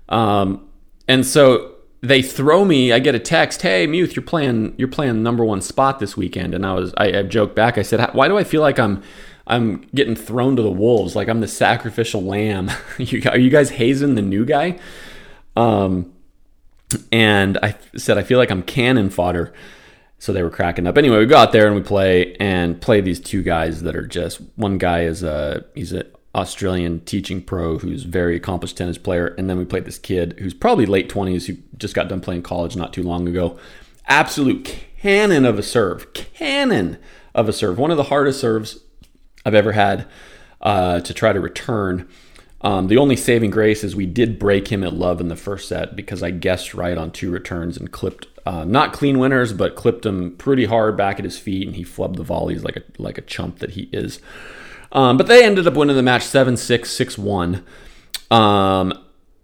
[0.09, 0.67] Um,
[1.07, 2.91] and so they throw me.
[2.91, 4.73] I get a text, "Hey, Muth, you're playing.
[4.77, 7.77] You're playing number one spot this weekend." And I was, I, I joked back.
[7.77, 9.03] I said, "Why do I feel like I'm,
[9.45, 11.15] I'm getting thrown to the wolves?
[11.15, 12.71] Like I'm the sacrificial lamb?
[12.97, 14.79] you, are you guys hazing the new guy?"
[15.55, 16.13] Um,
[17.11, 19.53] and I said, "I feel like I'm cannon fodder."
[20.21, 20.99] So they were cracking up.
[20.99, 24.05] Anyway, we go out there and we play and play these two guys that are
[24.05, 24.39] just.
[24.55, 26.05] One guy is a he's a
[26.35, 30.53] Australian teaching pro who's very accomplished tennis player, and then we played this kid who's
[30.53, 33.57] probably late twenties who just got done playing college not too long ago.
[34.05, 36.99] Absolute cannon of a serve, cannon
[37.33, 37.79] of a serve.
[37.79, 38.77] One of the hardest serves
[39.43, 40.05] I've ever had
[40.61, 42.07] uh, to try to return.
[42.63, 45.67] Um, the only saving grace is we did break him at love in the first
[45.67, 49.75] set because I guessed right on two returns and clipped uh, not clean winners, but
[49.75, 52.83] clipped him pretty hard back at his feet, and he flubbed the volleys like a
[52.97, 54.19] like a chump that he is.
[54.91, 57.65] Um, but they ended up winning the match 7 6, 6 1.
[58.29, 58.93] Um,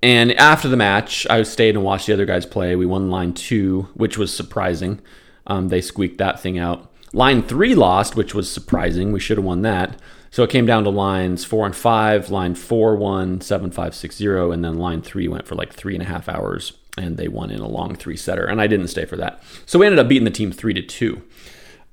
[0.04, 2.76] and after the match, I stayed and watched the other guys play.
[2.76, 5.02] We won line two, which was surprising.
[5.46, 6.92] Um, they squeaked that thing out.
[7.14, 9.12] Line three lost, which was surprising.
[9.12, 10.00] We should have won that.
[10.30, 12.30] So it came down to lines four and five.
[12.30, 15.94] Line four won seven five six zero, and then line three went for like three
[15.94, 18.46] and a half hours, and they won in a long three setter.
[18.46, 20.82] And I didn't stay for that, so we ended up beating the team three to
[20.82, 21.22] two.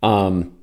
[0.03, 0.59] Um,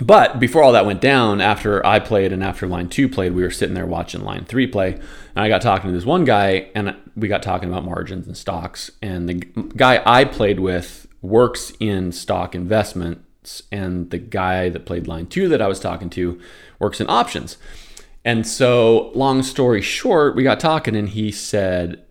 [0.00, 3.42] but before all that went down, after I played and after line two played, we
[3.42, 4.92] were sitting there watching line three play.
[4.92, 5.02] And
[5.34, 8.90] I got talking to this one guy, and we got talking about margins and stocks.
[9.02, 13.24] And the guy I played with works in stock investments,
[13.70, 16.40] and the guy that played line two that I was talking to
[16.78, 17.56] works in options.
[18.24, 22.04] And so, long story short, we got talking, and he said,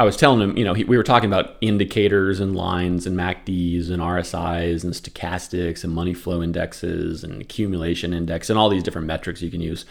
[0.00, 3.14] I was telling him, you know, he, we were talking about indicators and lines and
[3.14, 8.82] MACDs and RSIs and stochastics and money flow indexes and accumulation index and all these
[8.82, 9.84] different metrics you can use.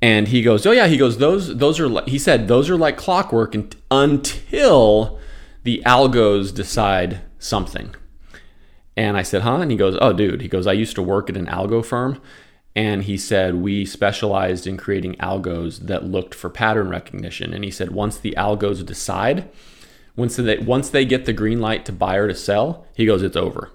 [0.00, 2.96] And he goes, "Oh yeah," he goes, "Those those are he said those are like
[2.96, 3.54] clockwork
[3.90, 5.20] until
[5.62, 7.94] the algos decide something."
[8.96, 11.30] And I said, "Huh?" And he goes, "Oh, dude." He goes, "I used to work
[11.30, 12.20] at an algo firm."
[12.74, 17.70] and he said we specialized in creating algos that looked for pattern recognition and he
[17.70, 19.48] said once the algos decide
[20.16, 23.22] once they once they get the green light to buy or to sell he goes
[23.22, 23.70] it's over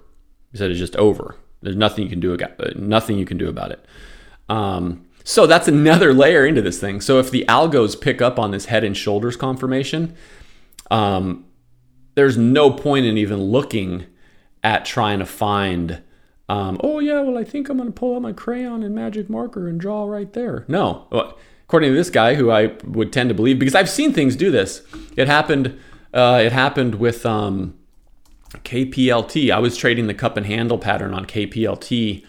[0.50, 3.48] he said it's just over there's nothing you can do about nothing you can do
[3.48, 3.84] about it
[4.48, 8.50] um, so that's another layer into this thing so if the algos pick up on
[8.50, 10.14] this head and shoulders confirmation
[10.90, 11.44] um,
[12.14, 14.06] there's no point in even looking
[14.62, 16.02] at trying to find
[16.48, 19.28] um, oh yeah, well I think I'm going to pull out my crayon and magic
[19.28, 20.64] marker and draw right there.
[20.66, 21.06] No,
[21.66, 24.50] according to this guy, who I would tend to believe because I've seen things do
[24.50, 24.82] this.
[25.16, 25.78] It happened.
[26.14, 27.74] Uh, it happened with um,
[28.50, 29.50] KPLT.
[29.50, 32.24] I was trading the cup and handle pattern on KPLT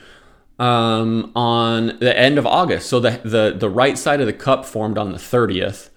[0.60, 2.90] um, on the end of August.
[2.90, 5.92] So the, the the right side of the cup formed on the 30th,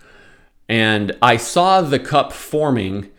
[0.68, 3.10] and I saw the cup forming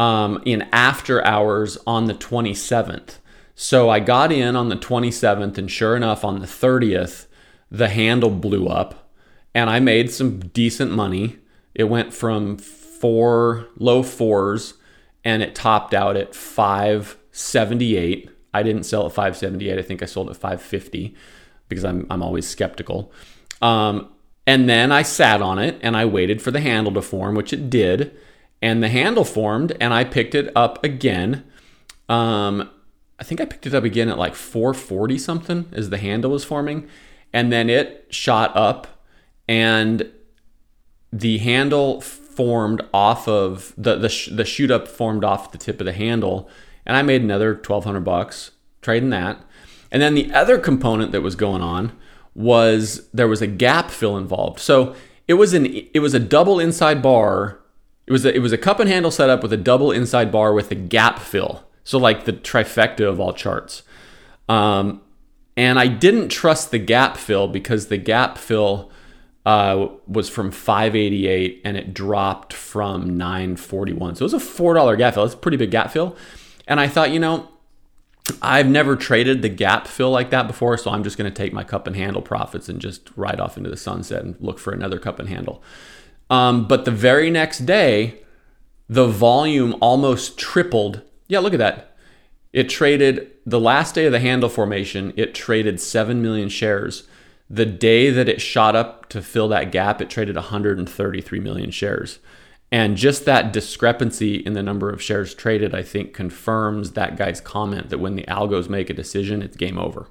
[0.00, 3.18] um, in after hours on the 27th.
[3.54, 7.26] So I got in on the 27th, and sure enough, on the 30th,
[7.70, 9.10] the handle blew up,
[9.54, 11.36] and I made some decent money.
[11.74, 14.72] It went from four low fours,
[15.22, 18.30] and it topped out at 578.
[18.54, 19.78] I didn't sell at 578.
[19.78, 21.14] I think I sold at 550
[21.68, 23.12] because I'm I'm always skeptical.
[23.60, 24.08] Um,
[24.46, 27.52] and then I sat on it and I waited for the handle to form, which
[27.52, 28.16] it did.
[28.62, 31.44] And the handle formed, and I picked it up again.
[32.08, 32.70] Um,
[33.18, 36.44] I think I picked it up again at like 440 something as the handle was
[36.44, 36.88] forming.
[37.32, 38.86] And then it shot up
[39.48, 40.10] and
[41.12, 45.86] the handle formed off of the, the, the shoot up formed off the tip of
[45.86, 46.48] the handle.
[46.86, 49.42] And I made another 1200 bucks trading that.
[49.90, 51.92] And then the other component that was going on
[52.34, 54.60] was there was a gap fill involved.
[54.60, 54.94] So
[55.26, 57.59] it was an it was a double inside bar.
[58.10, 60.52] It was a, it was a cup and handle setup with a double inside bar
[60.52, 61.62] with a gap fill.
[61.84, 63.84] So like the trifecta of all charts.
[64.48, 65.00] Um,
[65.56, 68.90] and I didn't trust the gap fill because the gap fill
[69.46, 74.16] uh, was from 588 and it dropped from 941.
[74.16, 75.22] So it was a $4 gap fill.
[75.22, 76.16] That's a pretty big gap fill.
[76.66, 77.48] And I thought, you know,
[78.42, 81.52] I've never traded the gap fill like that before, so I'm just going to take
[81.52, 84.72] my cup and handle profits and just ride off into the sunset and look for
[84.72, 85.62] another cup and handle.
[86.30, 88.22] Um, but the very next day,
[88.88, 91.96] the volume almost tripled yeah, look at that.
[92.52, 97.04] It traded the last day of the handle formation, it traded 7 million shares.
[97.48, 102.18] The day that it shot up to fill that gap, it traded 133 million shares.
[102.72, 107.40] And just that discrepancy in the number of shares traded, I think, confirms that guy's
[107.40, 110.08] comment that when the algos make a decision, it's game over.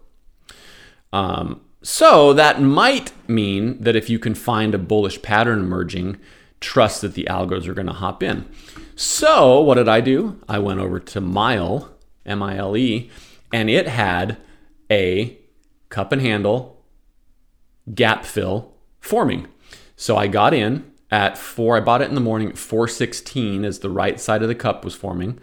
[1.12, 6.18] Um, so that might mean that if you can find a bullish pattern emerging,
[6.60, 8.46] trust that the algos are going to hop in.
[8.96, 10.42] So what did I do?
[10.48, 11.90] I went over to Mile,
[12.26, 13.10] M I L E,
[13.54, 14.38] and it had
[14.92, 15.38] a
[15.90, 16.84] cup and handle
[17.94, 19.48] gap fill forming.
[19.96, 21.78] So I got in at four.
[21.78, 24.86] I bought it in the morning at 416 as the right side of the cup
[24.86, 25.40] was forming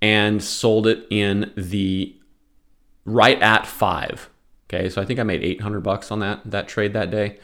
[0.00, 2.16] and sold it in the
[3.04, 4.29] right at five.
[4.72, 7.38] Okay, so I think I made 800 bucks on that that trade that day.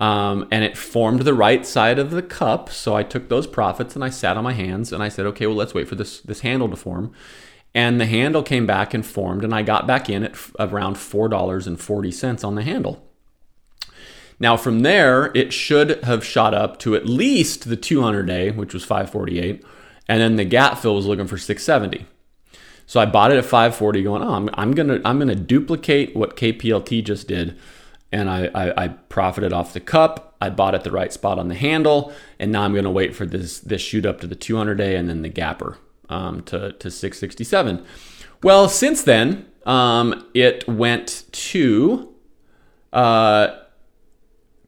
[0.00, 2.70] Um, and it formed the right side of the cup.
[2.70, 5.46] So I took those profits and I sat on my hands and I said, okay,
[5.46, 7.12] well, let's wait for this, this handle to form.
[7.74, 10.96] And the handle came back and formed, and I got back in at f- around
[10.96, 13.06] $4.40 on the handle.
[14.40, 18.72] Now from there, it should have shot up to at least the 200 day, which
[18.72, 19.64] was 548,
[20.08, 22.06] and then the gap fill was looking for 670.
[22.88, 26.36] So I bought it at 540, going, oh, I'm, I'm gonna I'm gonna duplicate what
[26.38, 27.58] KPLT just did,
[28.10, 30.34] and I, I, I profited off the cup.
[30.40, 33.26] I bought at the right spot on the handle, and now I'm gonna wait for
[33.26, 35.76] this this shoot up to the 200 day and then the gapper
[36.08, 37.84] um, to to 667.
[38.42, 42.14] Well, since then, um, it went to
[42.94, 43.48] uh,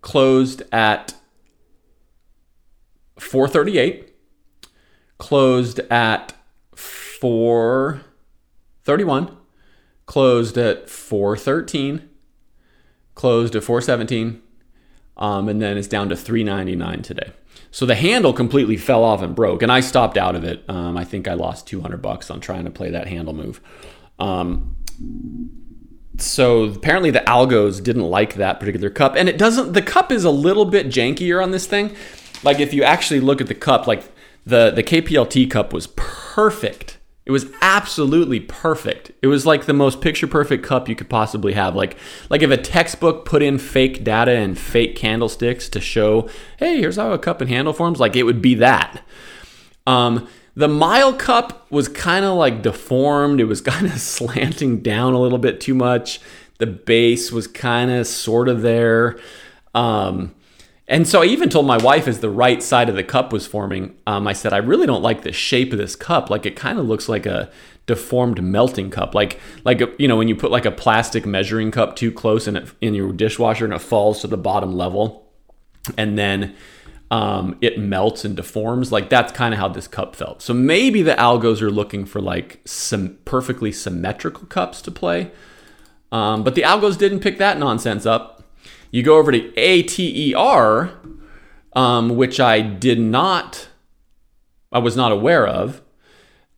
[0.02, 1.14] closed at
[3.16, 4.14] 438,
[5.16, 6.34] closed at
[8.90, 9.36] 431,
[10.06, 12.08] closed at 413,
[13.14, 14.42] closed at 417,
[15.16, 17.30] um, and then it's down to 399 today.
[17.70, 20.64] So the handle completely fell off and broke, and I stopped out of it.
[20.68, 23.60] Um, I think I lost 200 bucks on trying to play that handle move.
[24.18, 24.74] Um,
[26.18, 30.22] so apparently the algos didn't like that particular cup and it doesn't the cup is
[30.22, 31.96] a little bit jankier on this thing
[32.42, 34.02] like if you actually look at the cup like
[34.44, 40.00] the the kplt cup was perfect it was absolutely perfect it was like the most
[40.00, 41.96] picture perfect cup you could possibly have like
[42.28, 46.96] like if a textbook put in fake data and fake candlesticks to show hey here's
[46.96, 49.04] how a cup and handle forms like it would be that
[49.86, 53.40] um the mile cup was kind of like deformed.
[53.40, 56.20] It was kind of slanting down a little bit too much.
[56.58, 59.18] The base was kind of sort of there.
[59.74, 60.34] Um,
[60.90, 63.46] and so I even told my wife as the right side of the cup was
[63.46, 66.30] forming, um, I said, I really don't like the shape of this cup.
[66.30, 67.48] Like it kind of looks like a
[67.86, 69.14] deformed melting cup.
[69.14, 72.56] Like, like, you know, when you put like a plastic measuring cup too close in,
[72.56, 75.30] it, in your dishwasher and it falls to the bottom level.
[75.96, 76.56] And then
[77.12, 78.90] um, it melts and deforms.
[78.90, 80.42] Like that's kind of how this cup felt.
[80.42, 85.30] So maybe the algos are looking for like some perfectly symmetrical cups to play.
[86.10, 88.39] Um, but the algos didn't pick that nonsense up.
[88.90, 90.90] You go over to ATER,
[91.74, 93.68] um, which I did not,
[94.72, 95.82] I was not aware of.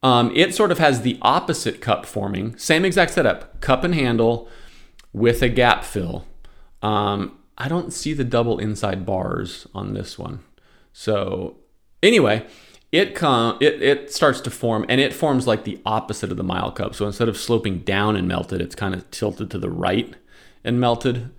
[0.03, 4.49] Um, it sort of has the opposite cup forming, same exact setup, cup and handle
[5.13, 6.27] with a gap fill.
[6.81, 10.41] Um, I don't see the double inside bars on this one.
[10.93, 11.59] So
[12.03, 12.45] anyway,
[12.91, 16.43] it come it, it starts to form and it forms like the opposite of the
[16.43, 16.95] mile cup.
[16.95, 20.15] So instead of sloping down and melted, it's kind of tilted to the right
[20.65, 21.31] and melted.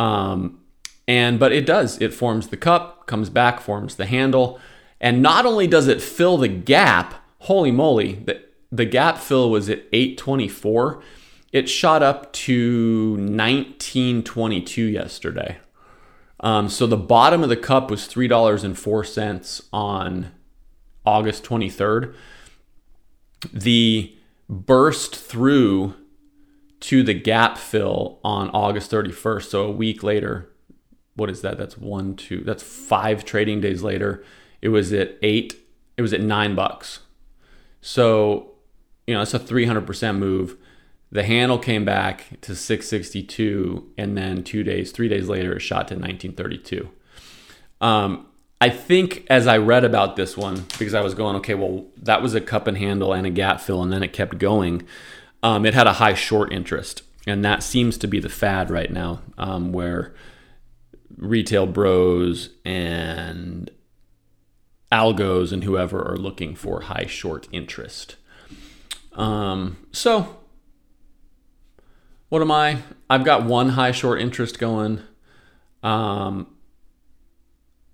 [0.00, 0.60] Um,
[1.06, 2.00] and but it does.
[2.00, 4.60] It forms the cup, comes back, forms the handle,
[5.00, 9.68] and not only does it fill the gap, holy moly, the, the gap fill was
[9.68, 11.02] at 824
[11.52, 15.58] it shot up to 1922 yesterday.
[16.40, 20.30] Um, so the bottom of the cup was $3.04 on
[21.04, 22.14] August 23rd.
[23.52, 24.16] The
[24.48, 25.94] burst through
[26.80, 29.44] to the gap fill on August 31st.
[29.44, 30.50] So a week later,
[31.14, 31.58] what is that?
[31.58, 34.24] That's one, two, that's five trading days later.
[34.62, 35.54] It was at eight,
[35.96, 37.00] it was at nine bucks.
[37.80, 38.52] So,
[39.06, 40.56] you know, it's a 300% move.
[41.12, 45.88] The handle came back to 662, and then two days, three days later, it shot
[45.88, 46.88] to 1932.
[47.80, 48.26] Um,
[48.60, 52.22] I think as I read about this one, because I was going, okay, well, that
[52.22, 54.86] was a cup and handle and a gap fill, and then it kept going.
[55.42, 58.90] Um, it had a high short interest, and that seems to be the fad right
[58.90, 60.14] now, um, where
[61.16, 63.70] retail bros and
[64.92, 68.16] algos and whoever are looking for high short interest.
[69.12, 70.40] Um, so
[72.28, 72.78] what am I?
[73.08, 75.00] I've got one high short interest going.
[75.82, 76.46] Um,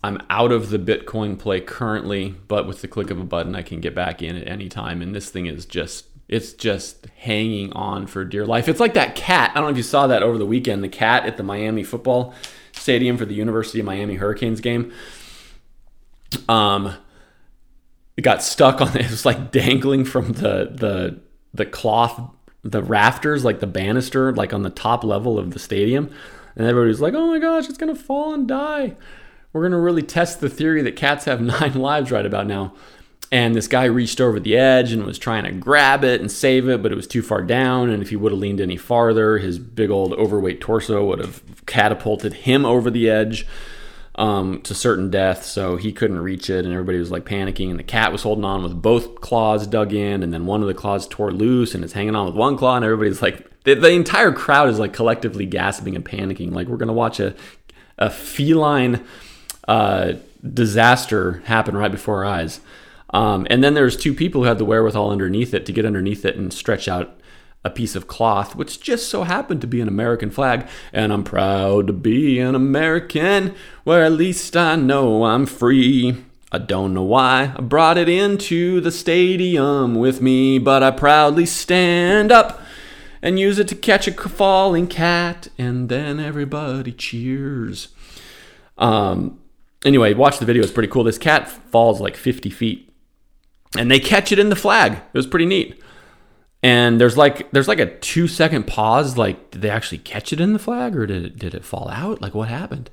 [0.04, 3.62] I'm out of the Bitcoin play currently, but with the click of a button, I
[3.62, 5.00] can get back in at any time.
[5.00, 8.68] And this thing is just, it's just hanging on for dear life.
[8.68, 9.52] It's like that cat.
[9.52, 10.82] I don't know if you saw that over the weekend.
[10.82, 12.34] The cat at the Miami football
[12.72, 14.92] stadium for the University of Miami Hurricanes game.
[16.48, 16.94] Um,
[18.16, 19.10] it got stuck on it.
[19.10, 21.20] Was like dangling from the the
[21.54, 22.20] the cloth
[22.70, 26.10] the rafters, like the banister, like on the top level of the stadium.
[26.56, 28.96] And everybody was like, oh my gosh, it's to fall and die.
[29.52, 32.74] We're to really test the theory that cats have nine lives right about now.
[33.32, 36.68] And this guy reached over the edge and was trying to grab it and save
[36.68, 37.90] it, but it was too far down.
[37.90, 41.42] And if he would have leaned any farther, his big old overweight torso would have
[41.66, 43.46] catapulted him over the edge
[44.14, 47.68] um, to certain death, so he couldn't reach it, and everybody was like panicking.
[47.70, 50.68] And the cat was holding on with both claws dug in, and then one of
[50.68, 53.74] the claws tore loose, and it's hanging on with one claw, and everybody's like, the,
[53.74, 57.34] the entire crowd is like collectively gasping and panicking, like we're gonna watch a
[57.98, 59.04] a feline
[59.68, 60.12] uh,
[60.54, 62.60] disaster happen right before our eyes.
[63.16, 66.26] Um, and then there's two people who had the wherewithal underneath it to get underneath
[66.26, 67.18] it and stretch out
[67.64, 70.68] a piece of cloth, which just so happened to be an American flag.
[70.92, 73.54] And I'm proud to be an American,
[73.84, 76.24] where at least I know I'm free.
[76.52, 81.46] I don't know why I brought it into the stadium with me, but I proudly
[81.46, 82.60] stand up
[83.22, 87.88] and use it to catch a falling cat, and then everybody cheers.
[88.76, 89.40] Um,
[89.86, 91.04] anyway, watch the video, it's pretty cool.
[91.04, 92.85] This cat falls like 50 feet,
[93.78, 94.92] and they catch it in the flag.
[94.92, 95.82] It was pretty neat.
[96.62, 99.16] And there's like there's like a two second pause.
[99.16, 101.88] Like, did they actually catch it in the flag, or did it did it fall
[101.88, 102.20] out?
[102.20, 102.90] Like, what happened?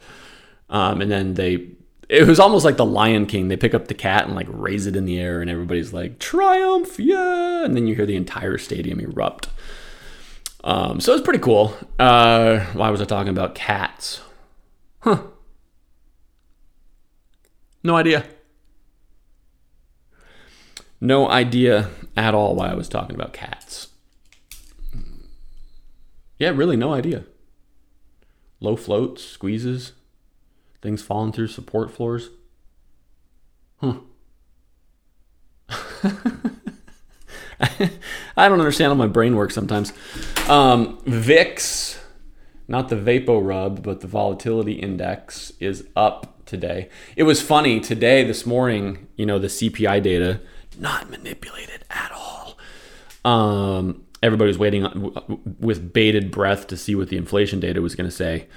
[0.69, 1.69] Um, and then they
[2.09, 3.47] it was almost like the Lion King.
[3.47, 6.19] They pick up the cat and like raise it in the air, and everybody's like,
[6.19, 9.49] "Triumph, yeah!" And then you hear the entire stadium erupt.
[10.63, 11.75] Um, so it's pretty cool.
[11.99, 14.21] Uh, why was I talking about cats?
[14.99, 15.23] Huh.
[17.83, 18.25] No idea.
[21.03, 23.89] No idea at all why I was talking about cats.
[26.39, 27.25] Yeah, really, no idea.
[28.61, 29.91] Low floats, squeezes,
[30.81, 32.29] things falling through support floors.
[33.81, 33.95] Huh.
[38.37, 39.91] I don't understand how my brain works sometimes.
[40.47, 41.99] Um, VIX,
[42.69, 46.87] not the VapoRub, but the volatility index is up today.
[47.17, 50.39] It was funny today, this morning, you know, the CPI data,
[50.79, 52.57] not manipulated at all.
[53.25, 55.13] Um, everybody was waiting
[55.59, 58.47] with bated breath to see what the inflation data was going to say.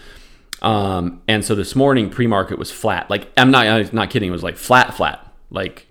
[0.62, 3.10] Um, and so this morning, pre market was flat.
[3.10, 4.28] Like, I'm not, I'm not kidding.
[4.28, 5.32] It was like flat, flat.
[5.50, 5.86] Like,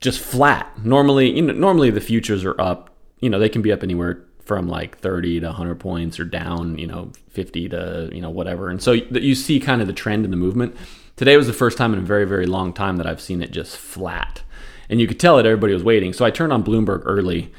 [0.00, 0.84] just flat.
[0.84, 2.90] Normally, you know, normally the futures are up.
[3.20, 6.78] You know, they can be up anywhere from like 30 to 100 points or down,
[6.78, 8.70] you know, 50 to, you know, whatever.
[8.70, 10.74] And so you see kind of the trend in the movement.
[11.16, 13.50] Today was the first time in a very, very long time that I've seen it
[13.50, 14.42] just flat.
[14.88, 16.12] And you could tell that everybody was waiting.
[16.12, 17.52] So I turned on Bloomberg early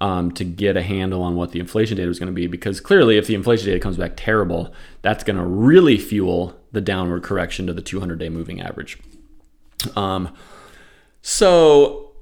[0.00, 2.80] um, to get a handle on what the inflation data was going to be because
[2.80, 4.72] clearly, if the inflation data comes back terrible,
[5.02, 8.98] that's going to really fuel the downward correction to the 200 day moving average.
[9.96, 10.34] Um,
[11.22, 12.12] so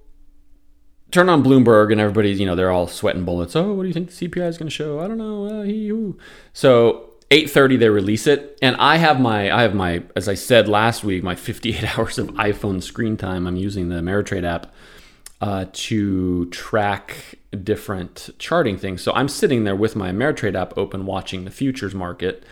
[1.10, 3.54] turn on Bloomberg and everybody's, you know, they're all sweating bullets.
[3.54, 5.00] Oh, what do you think the CPI is going to show?
[5.00, 5.60] I don't know.
[5.60, 5.92] Uh, he,
[6.52, 10.68] so 8:30 they release it, and I have my I have my as I said
[10.68, 13.46] last week my 58 hours of iPhone screen time.
[13.46, 14.72] I'm using the Ameritrade app
[15.40, 19.02] uh, to track different charting things.
[19.02, 22.44] So I'm sitting there with my Ameritrade app open, watching the futures market.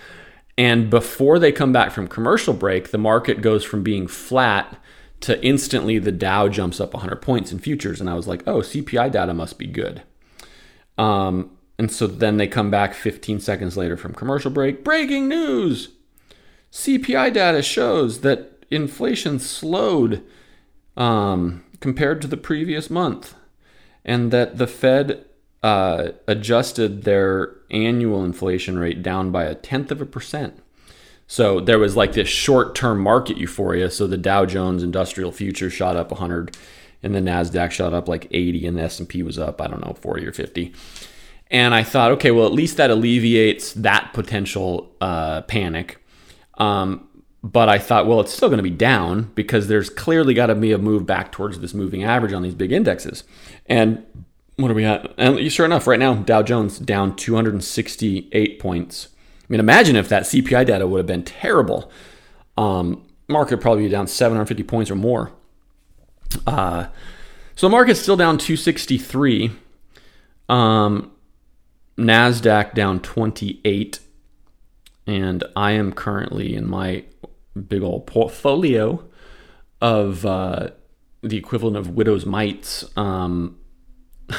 [0.58, 4.80] And before they come back from commercial break, the market goes from being flat
[5.20, 8.00] to instantly the Dow jumps up 100 points in futures.
[8.00, 10.02] And I was like, oh, CPI data must be good.
[10.96, 14.82] Um, and so then they come back 15 seconds later from commercial break.
[14.82, 15.90] Breaking news!
[16.72, 20.22] CPI data shows that inflation slowed
[20.96, 23.34] um, compared to the previous month,
[24.04, 25.24] and that the Fed
[25.62, 30.62] uh, adjusted their annual inflation rate down by a tenth of a percent.
[31.26, 33.90] So there was like this short-term market euphoria.
[33.90, 36.56] So the Dow Jones Industrial Future shot up 100,
[37.02, 39.96] and the Nasdaq shot up like 80, and the S&P was up I don't know
[40.00, 40.72] 40 or 50.
[41.50, 46.04] And I thought, okay, well at least that alleviates that potential uh, panic.
[46.58, 47.08] Um,
[47.42, 50.54] but I thought, well, it's still going to be down because there's clearly got to
[50.54, 53.22] be a move back towards this moving average on these big indexes.
[53.66, 54.04] And
[54.56, 55.14] what are we at?
[55.16, 59.08] And sure enough, right now Dow Jones down 268 points
[59.48, 61.90] I mean, imagine if that CPI data would have been terrible.
[62.56, 65.32] Um, market probably be down 750 points or more.
[66.46, 66.88] Uh,
[67.54, 69.52] so the market's still down 263.
[70.48, 71.12] Um,
[71.98, 74.00] Nasdaq down 28,
[75.06, 77.04] and I am currently in my
[77.68, 79.04] big old portfolio
[79.80, 80.68] of uh,
[81.22, 82.84] the equivalent of widow's mites.
[82.96, 83.58] Um,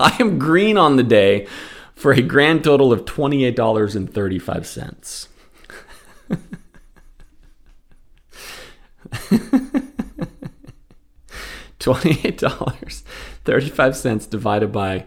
[0.00, 1.46] I am green on the day
[1.94, 5.28] for a grand total of $28.35.
[11.82, 13.02] Twenty-eight dollars,
[13.44, 15.04] thirty-five cents divided by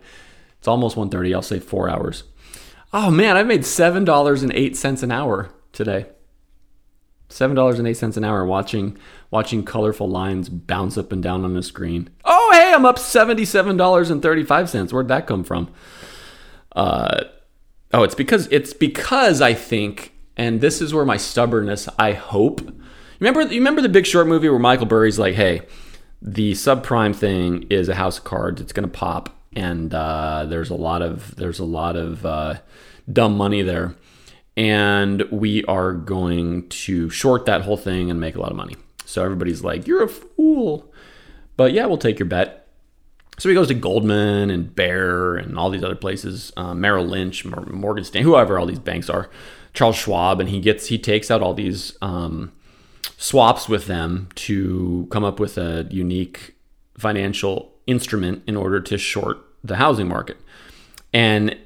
[0.60, 1.34] it's almost one thirty.
[1.34, 2.24] I'll say four hours.
[2.92, 6.08] Oh man, I made seven dollars and eight cents an hour today.
[7.30, 8.98] Seven dollars and eight cents an hour watching
[9.32, 12.10] watching colorful lines bounce up and down on the screen.
[12.26, 14.92] Oh hey, I'm up seventy-seven dollars and thirty-five cents.
[14.92, 15.74] Where'd that come from?
[16.76, 17.24] Uh,
[17.94, 21.88] oh, it's because it's because I think, and this is where my stubbornness.
[21.98, 22.62] I hope.
[23.22, 25.62] Remember, you remember the Big Short movie where Michael Burry's like, "Hey,
[26.26, 28.60] the subprime thing is a house of cards.
[28.60, 32.56] It's going to pop, and uh, there's a lot of there's a lot of uh,
[33.12, 33.96] dumb money there,
[34.58, 38.76] and we are going to short that whole thing and make a lot of money."
[39.06, 40.92] So everybody's like, "You're a fool,"
[41.58, 42.70] but yeah, we'll take your bet.
[43.38, 47.46] So he goes to Goldman and Bear and all these other places, uh, Merrill Lynch,
[47.46, 49.30] Morgan Stanley, whoever all these banks are,
[49.74, 52.52] Charles Schwab, and he gets he takes out all these um,
[53.18, 56.56] swaps with them to come up with a unique
[56.98, 60.38] financial instrument in order to short the housing market.
[61.14, 61.58] And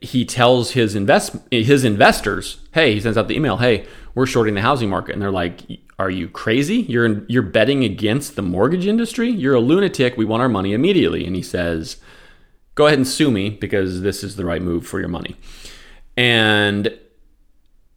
[0.00, 4.54] he tells his invest his investors, "Hey," he sends out the email, "Hey, we're shorting
[4.54, 5.60] the housing market." And they're like,
[5.98, 6.86] "Are you crazy?
[6.88, 9.30] You're you're betting against the mortgage industry?
[9.30, 10.16] You're a lunatic.
[10.16, 11.96] We want our money immediately." And he says,
[12.74, 15.36] "Go ahead and sue me because this is the right move for your money."
[16.16, 16.92] And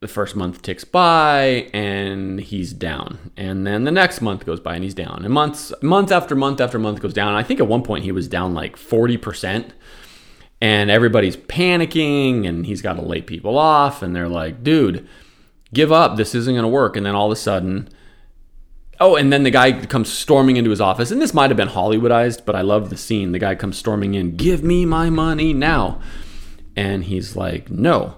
[0.06, 3.32] the first month ticks by and he's down.
[3.36, 5.22] And then the next month goes by and he's down.
[5.26, 7.34] And months month after month after month goes down.
[7.34, 9.72] I think at one point he was down like 40%
[10.62, 14.04] and everybody's panicking and he's got to lay people off.
[14.04, 15.08] And they're like dude
[15.74, 16.18] give up.
[16.18, 16.96] This isn't going to work.
[16.96, 17.90] And then all of a sudden
[19.00, 21.10] oh and then the guy comes storming into his office.
[21.10, 23.32] And this might have been hollywoodized but i love the scene.
[23.32, 26.00] The guy comes storming in give me my money now.
[26.76, 28.18] And he's like no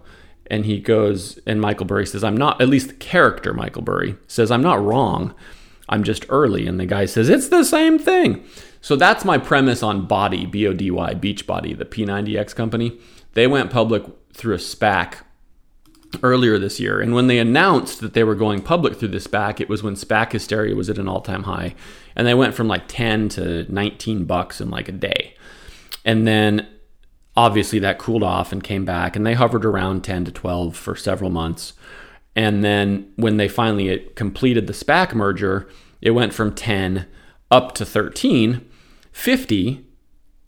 [0.50, 4.16] and he goes and Michael Burry says I'm not at least the character Michael Burry
[4.28, 5.34] says I'm not wrong.
[5.90, 6.68] I'm just early.
[6.68, 8.44] And the guy says it's the same thing.
[8.82, 13.00] So that's my premise on Body B O D Y Beachbody the P90X company.
[13.34, 15.16] They went public through a SPAC
[16.24, 17.00] earlier this year.
[17.00, 19.96] And when they announced that they were going public through the SPAC it was when
[19.96, 21.76] SPAC hysteria was at an all-time high.
[22.16, 25.36] And they went from like 10 to 19 bucks in like a day.
[26.06, 26.68] And then
[27.38, 30.96] obviously that cooled off and came back and they hovered around 10 to 12 for
[30.96, 31.74] several months.
[32.36, 35.70] And then when they finally completed the SPAC merger
[36.02, 37.06] it went from 10
[37.50, 38.68] up to 13
[39.12, 39.86] 50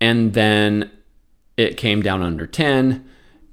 [0.01, 0.91] and then
[1.57, 3.05] it came down under 10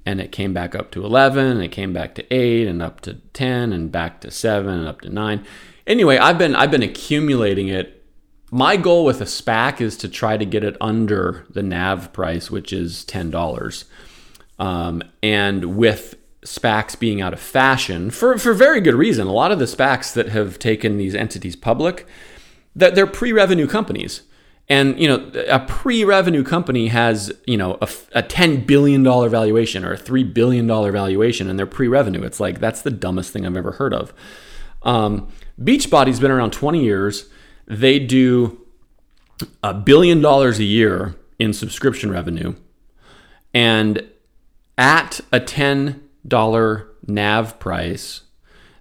[0.05, 3.01] and it came back up to 11 and it came back to 8 and up
[3.01, 5.45] to 10 and back to 7 and up to 9
[5.85, 7.96] anyway i've been i've been accumulating it
[8.51, 12.49] my goal with a SPAC is to try to get it under the NAV price,
[12.49, 13.85] which is ten dollars.
[14.59, 19.51] Um, and with SPACs being out of fashion for for very good reason, a lot
[19.51, 22.07] of the SPACs that have taken these entities public,
[22.75, 24.21] that they're pre-revenue companies.
[24.69, 29.83] And you know, a pre-revenue company has you know a, a ten billion dollar valuation
[29.83, 32.23] or a three billion dollar valuation, and they're pre-revenue.
[32.23, 34.13] It's like that's the dumbest thing I've ever heard of.
[34.83, 35.27] Um,
[35.61, 37.29] Beachbody's been around twenty years
[37.67, 38.65] they do
[39.61, 42.55] a billion dollars a year in subscription revenue.
[43.53, 44.07] And
[44.77, 48.21] at a $10 NAV price,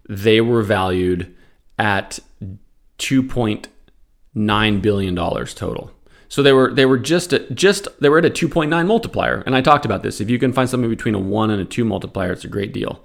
[0.09, 1.35] they were valued
[1.79, 2.19] at
[2.99, 5.91] $2.9 billion total.
[6.29, 9.43] So they were they were just at, just they were at a 2.9 multiplier.
[9.47, 10.21] And I talked about this.
[10.21, 12.73] If you can find something between a 1 and a 2 multiplier, it's a great
[12.73, 13.01] deal.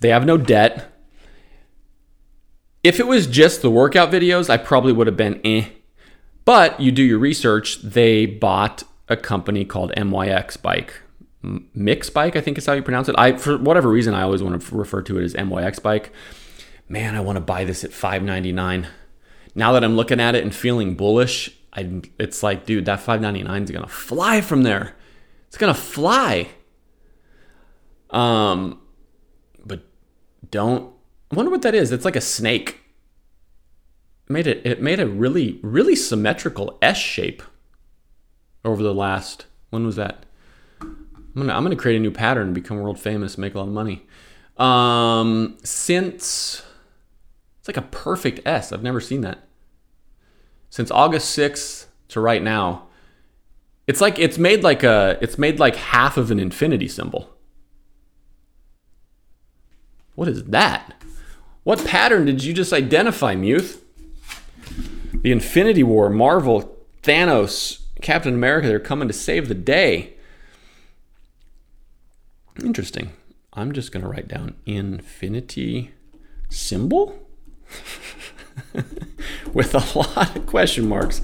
[0.00, 0.91] They have no debt.
[2.82, 5.68] If it was just the workout videos, I probably would have been eh.
[6.44, 11.00] But you do your research, they bought a company called MYX Bike.
[11.74, 13.14] Mix Bike, I think is how you pronounce it.
[13.18, 16.12] I for whatever reason I always want to refer to it as MYX Bike.
[16.88, 18.86] Man, I want to buy this at 5.99.
[19.54, 23.64] Now that I'm looking at it and feeling bullish, I it's like, dude, that 5.99
[23.64, 24.94] is going to fly from there.
[25.48, 26.48] It's going to fly.
[28.10, 28.80] Um
[29.64, 29.84] but
[30.50, 30.91] don't
[31.32, 31.92] I wonder what that is.
[31.92, 32.80] It's like a snake.
[34.28, 37.42] It made it it made a really really symmetrical S shape
[38.64, 40.26] over the last when was that?
[40.80, 43.72] I'm gonna I'm gonna create a new pattern, become world famous, make a lot of
[43.72, 44.06] money.
[44.58, 46.62] Um, since
[47.58, 48.70] it's like a perfect S.
[48.70, 49.38] I've never seen that.
[50.68, 52.88] Since August 6th to right now,
[53.86, 57.30] it's like it's made like a it's made like half of an infinity symbol.
[60.14, 61.01] What is that?
[61.64, 63.84] What pattern did you just identify, Muth?
[65.12, 70.14] The Infinity War, Marvel, Thanos, Captain America, they're coming to save the day.
[72.62, 73.12] Interesting.
[73.52, 75.92] I'm just going to write down infinity
[76.48, 77.28] symbol
[79.52, 81.22] with a lot of question marks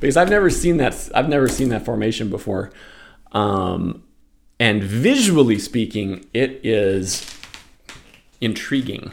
[0.00, 2.72] because I've never seen that I've never seen that formation before.
[3.32, 4.02] Um,
[4.60, 7.26] and visually speaking, it is
[8.40, 9.12] intriguing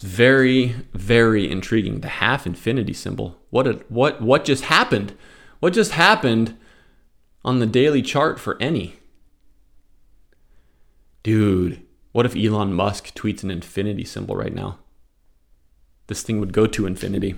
[0.00, 2.00] very very intriguing.
[2.00, 3.38] The half infinity symbol.
[3.50, 5.14] What a, what what just happened?
[5.60, 6.56] What just happened
[7.44, 8.96] on the daily chart for any?
[11.22, 11.82] Dude
[12.18, 14.78] what if Elon Musk tweets an infinity symbol right now?
[16.06, 17.36] This thing would go to infinity.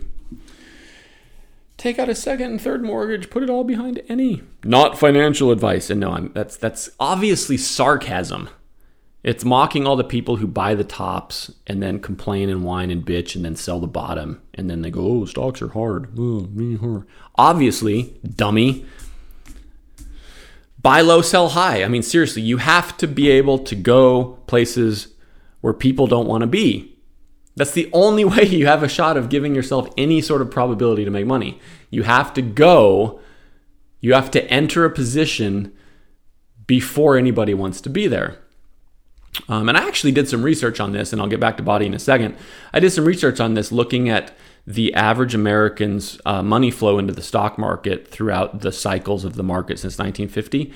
[1.77, 4.43] Take out a second and third mortgage put it all behind any.
[4.65, 5.91] Not financial advice.
[5.91, 8.49] And no I'm that's that's obviously sarcasm
[9.23, 13.05] It's mocking all the people who buy the tops and then complain and whine and
[13.05, 14.41] bitch and then sell the bottom.
[14.55, 16.09] And then they go, oh, stocks are hard.
[16.18, 16.49] Oh,
[16.81, 17.07] hard.
[17.37, 18.87] Obviously, dummy.
[20.81, 21.85] Buy low, sell high.
[21.85, 25.09] I mean, seriously, you have to be able to go places
[25.61, 26.97] where people don't want to be.
[27.57, 31.05] That's the only way you have a shot of giving yourself any sort of probability
[31.05, 31.61] to make money.
[31.91, 33.21] You have to go,
[34.01, 35.75] you have to enter a position
[36.66, 38.39] before anybody wants to be there.
[39.49, 41.86] Um, and I actually did some research on this, and I'll get back to body
[41.86, 42.36] in a second.
[42.72, 44.36] I did some research on this looking at
[44.66, 49.43] the average American's uh, money flow into the stock market throughout the cycles of the
[49.43, 50.72] market since 1950.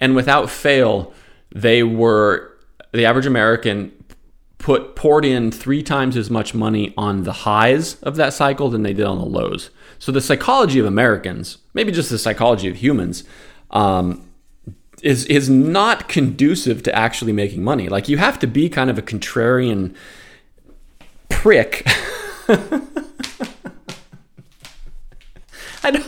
[0.00, 1.12] And without fail,
[1.54, 2.52] they were
[2.92, 3.92] the average American
[4.58, 8.82] put poured in three times as much money on the highs of that cycle than
[8.82, 9.70] they did on the lows.
[9.98, 13.24] So the psychology of Americans, maybe just the psychology of humans,
[13.70, 14.28] um,
[15.02, 17.88] is is not conducive to actually making money.
[17.88, 19.94] Like you have to be kind of a contrarian
[21.28, 21.82] prick.
[25.84, 26.04] I don't,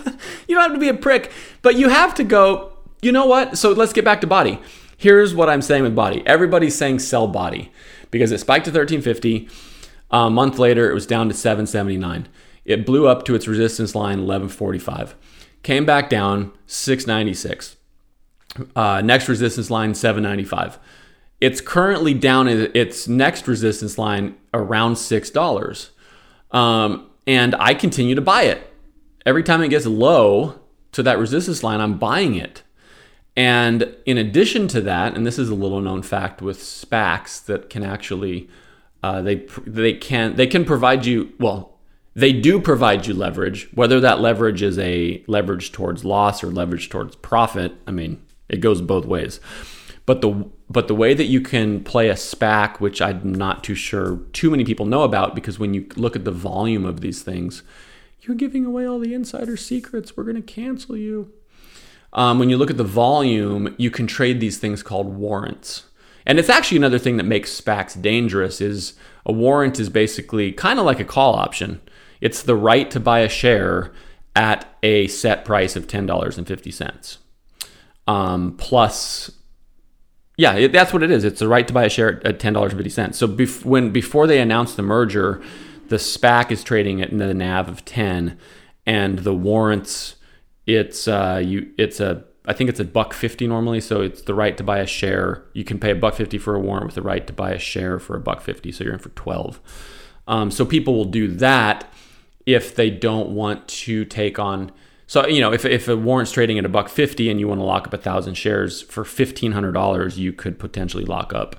[0.47, 1.32] you don't have to be a prick,
[1.62, 2.72] but you have to go.
[3.03, 3.59] You know what?
[3.59, 4.61] So let's get back to body.
[4.97, 6.22] Here's what I'm saying with body.
[6.24, 7.72] Everybody's saying sell body
[8.11, 9.49] because it spiked to 1350.
[10.11, 12.28] A month later, it was down to 779.
[12.64, 15.16] It blew up to its resistance line 1145.
[15.62, 17.76] Came back down 696
[18.76, 20.78] uh, next resistance line 795.
[21.40, 25.90] It's currently down at its next resistance line around six dollars,
[26.52, 28.72] um, and I continue to buy it.
[29.26, 30.61] Every time it gets low
[30.92, 32.62] to that resistance line, I'm buying it.
[33.36, 37.68] And in addition to that, and this is a little known fact with SPACs that
[37.68, 38.48] can actually
[39.02, 41.78] uh, they they can they can provide you well
[42.14, 46.88] they do provide you leverage whether that leverage is a leverage towards loss or leverage
[46.88, 47.72] towards profit.
[47.86, 49.40] I mean it goes both ways.
[50.07, 53.74] But the but the way that you can play a SPAC, which I'm not too
[53.74, 57.22] sure too many people know about, because when you look at the volume of these
[57.22, 57.62] things,
[58.20, 60.16] you're giving away all the insider secrets.
[60.16, 61.32] We're going to cancel you.
[62.12, 65.84] Um, when you look at the volume, you can trade these things called warrants.
[66.26, 68.95] And it's actually another thing that makes SPACs dangerous is
[69.26, 71.80] a warrant is basically kind of like a call option.
[72.20, 73.92] It's the right to buy a share
[74.34, 77.18] at a set price of $10.50
[78.07, 79.30] um, plus
[80.36, 81.24] yeah, it, that's what it is.
[81.24, 83.18] It's the right to buy a share at ten dollars and fifty cents.
[83.18, 85.42] So bef- when before they announced the merger,
[85.88, 88.38] the SPAC is trading at the NAV of ten,
[88.84, 90.16] and the warrants,
[90.66, 93.80] it's uh, you, it's a I think it's a buck fifty normally.
[93.80, 95.44] So it's the right to buy a share.
[95.52, 97.59] You can pay a buck fifty for a warrant with the right to buy a
[97.59, 98.72] share for a buck fifty.
[98.72, 99.61] So you're in for twelve.
[100.26, 101.92] Um, so people will do that
[102.44, 104.72] if they don't want to take on
[105.07, 107.61] so you know, if, if a warrant's trading at a buck fifty and you want
[107.61, 111.57] to lock up a thousand shares for fifteen hundred dollars, you could potentially lock up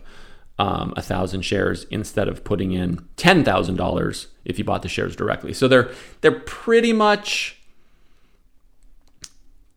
[0.57, 4.89] um, a thousand shares instead of putting in ten thousand dollars if you bought the
[4.89, 5.53] shares directly.
[5.53, 5.91] So they're
[6.21, 7.61] they're pretty much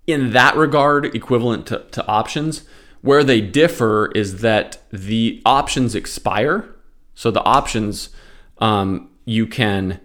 [0.06, 2.64] in that regard equivalent to, to options.
[3.00, 6.74] Where they differ is that the options expire.
[7.14, 8.10] So the options
[8.58, 10.00] um, you can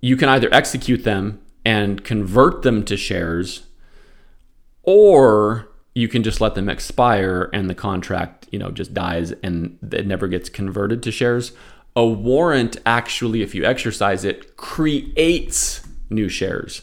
[0.00, 3.66] you can either execute them and convert them to shares
[4.82, 9.78] or you can just let them expire and the contract you know just dies and
[9.92, 11.52] it never gets converted to shares.
[11.94, 16.82] A warrant actually if you exercise it creates new shares.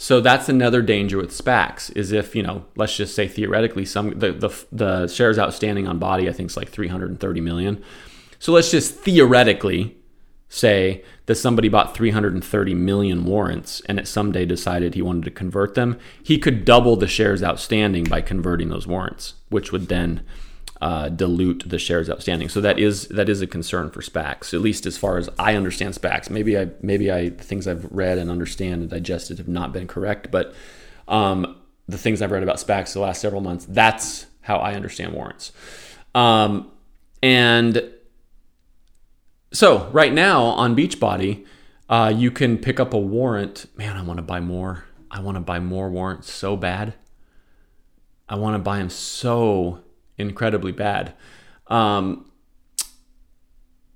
[0.00, 4.18] So that's another danger with SPACs is if you know let's just say theoretically some
[4.18, 7.82] the the, the shares outstanding on body I think is like 330 million.
[8.38, 9.96] So let's just theoretically
[10.48, 15.74] say that somebody bought 330 million warrants and it someday decided he wanted to convert
[15.74, 20.22] them, he could double the shares outstanding by converting those warrants, which would then
[20.80, 22.48] uh, dilute the shares outstanding.
[22.48, 25.54] So that is that is a concern for SPACs, at least as far as I
[25.54, 26.30] understand SPACs.
[26.30, 30.30] Maybe I maybe I things I've read and understand and digested have not been correct,
[30.30, 30.54] but
[31.08, 31.58] um,
[31.88, 35.52] the things I've read about SPACs the last several months, that's how I understand warrants.
[36.14, 36.70] Um,
[37.22, 37.92] and
[39.52, 41.46] so right now on Beachbody,
[41.88, 43.66] uh, you can pick up a warrant.
[43.76, 44.84] Man, I want to buy more.
[45.10, 46.94] I want to buy more warrants so bad.
[48.28, 49.82] I want to buy them so
[50.18, 51.14] incredibly bad.
[51.68, 52.30] Um,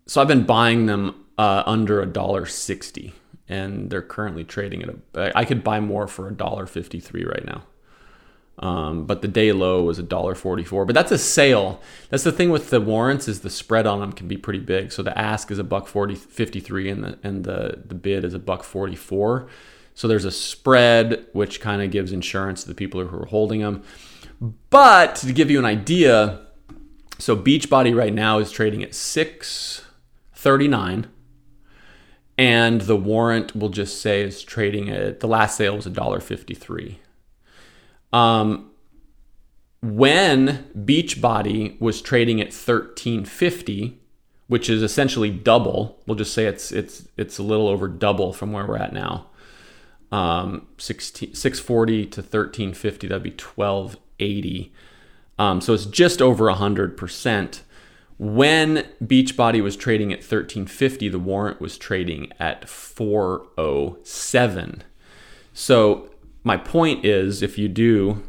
[0.07, 3.15] so I've been buying them uh, under a dollar sixty,
[3.49, 5.37] and they're currently trading at a.
[5.37, 7.65] I could buy more for a dollar fifty three right now.
[8.59, 10.85] Um, but the day low was a dollar forty-four.
[10.85, 11.81] But that's a sale.
[12.11, 14.93] That's the thing with the warrants is the spread on them can be pretty big.
[14.93, 18.35] So the ask is a buck 40, 53 and the and the the bid is
[18.35, 19.49] a buck forty-four.
[19.95, 23.61] So there's a spread which kind of gives insurance to the people who are holding
[23.61, 23.83] them.
[24.71, 26.41] But to give you an idea,
[27.19, 31.07] So Beachbody right now is trading at 639
[32.37, 36.97] and the warrant will just say is trading at the last sale was $1.53.
[38.13, 38.71] Um
[39.83, 43.99] when Beachbody was trading at 1350,
[44.47, 48.53] which is essentially double, we'll just say it's it's it's a little over double from
[48.53, 49.27] where we're at now.
[50.13, 54.73] Um, 16, 640 to 1350, that'd be 1280.
[55.39, 57.61] Um, so it's just over 100%.
[58.19, 64.83] When Beachbody was trading at 1350, the warrant was trading at 407.
[65.55, 66.12] So
[66.45, 68.23] my point is if you do,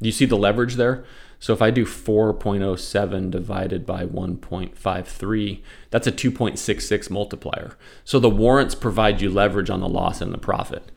[0.00, 1.04] you see the leverage there?
[1.40, 7.76] So if I do 4.07 divided by 1.53, that's a 2.66 multiplier.
[8.04, 10.90] So the warrants provide you leverage on the loss and the profit.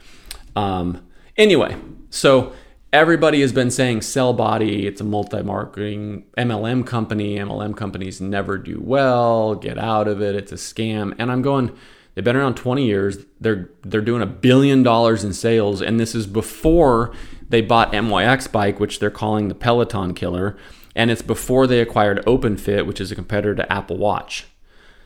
[0.56, 1.06] Um,
[1.38, 1.78] anyway,
[2.10, 2.54] so
[2.94, 8.82] everybody has been saying sell body it's a multi-marketing mlm company mlm companies never do
[8.84, 11.74] well get out of it it's a scam and i'm going
[12.14, 13.18] they've been around 20 years.
[13.40, 17.14] They're they're doing a billion dollars in sales and this is before
[17.50, 20.58] they bought myx bike which they're calling the peloton killer
[20.96, 24.46] and it's before they acquired openfit which is a competitor to apple watch.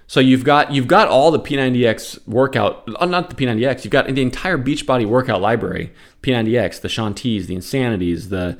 [0.08, 3.84] So you've got you've got all the P90X workout, uh, not the P90X.
[3.84, 8.58] You've got the entire Beachbody workout library: P90X, the Shaun T's, the Insanities, the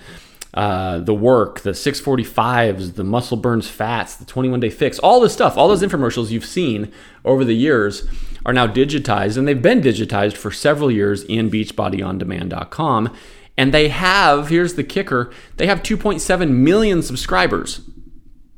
[0.56, 5.34] uh, the work, the 645s, the muscle burns fats, the 21 day fix, all this
[5.34, 6.92] stuff, all those infomercials you've seen
[7.26, 8.08] over the years
[8.46, 13.14] are now digitized, and they've been digitized for several years in BeachbodyOnDemand.com.
[13.58, 17.82] And they have, here's the kicker, they have 2.7 million subscribers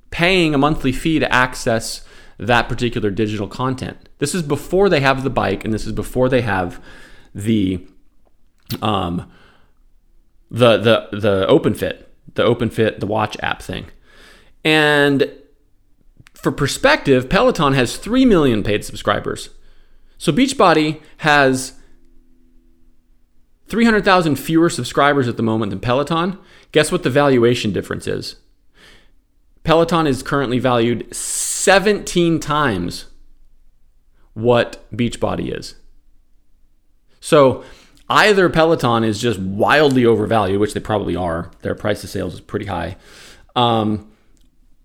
[0.09, 2.05] paying a monthly fee to access
[2.39, 4.09] that particular digital content.
[4.19, 6.83] This is before they have the bike, and this is before they have
[7.33, 7.85] the
[8.81, 9.31] um,
[10.49, 13.87] the the the OpenFit, the OpenFit, the watch app thing.
[14.63, 15.31] And
[16.33, 19.49] for perspective, Peloton has 3 million paid subscribers.
[20.17, 21.73] So Beachbody has
[23.67, 26.39] 300,000 fewer subscribers at the moment than Peloton.
[26.71, 28.37] Guess what the valuation difference is?
[29.63, 33.05] Peloton is currently valued 17 times
[34.33, 35.75] what Beachbody is.
[37.19, 37.63] So
[38.09, 41.51] either Peloton is just wildly overvalued, which they probably are.
[41.61, 42.95] Their price to sales is pretty high.
[43.55, 44.09] Um,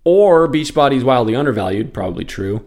[0.04, 2.66] or Beachbody is wildly undervalued, probably true.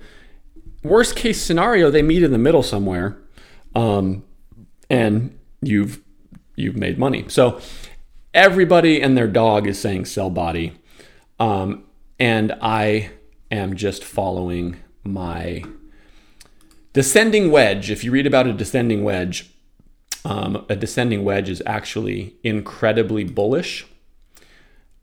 [0.86, 3.17] Worst case scenario, they meet in the middle somewhere,
[3.73, 4.23] um,
[4.89, 6.01] and you've
[6.55, 7.25] you've made money.
[7.27, 7.59] So
[8.33, 10.77] everybody and their dog is saying sell body.
[11.39, 11.83] Um,
[12.19, 13.11] and I
[13.51, 15.63] am just following my
[16.93, 17.91] descending wedge.
[17.91, 19.51] If you read about a descending wedge,
[20.23, 23.86] um, a descending wedge is actually incredibly bullish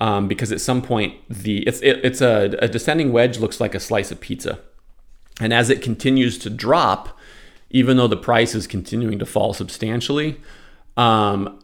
[0.01, 3.75] um, because at some point the it's it, it's a, a descending wedge looks like
[3.75, 4.59] a slice of pizza,
[5.43, 7.19] and as it continues to drop,
[7.69, 10.41] even though the price is continuing to fall substantially,
[10.97, 11.59] um,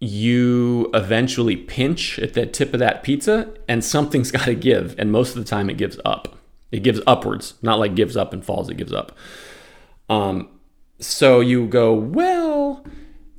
[0.00, 4.94] you eventually pinch at the tip of that pizza and something's got to give.
[4.98, 6.34] And most of the time it gives up.
[6.72, 9.16] It gives upwards, not like gives up and falls, it gives up.
[10.08, 10.48] Um,
[10.98, 12.86] so you go, well,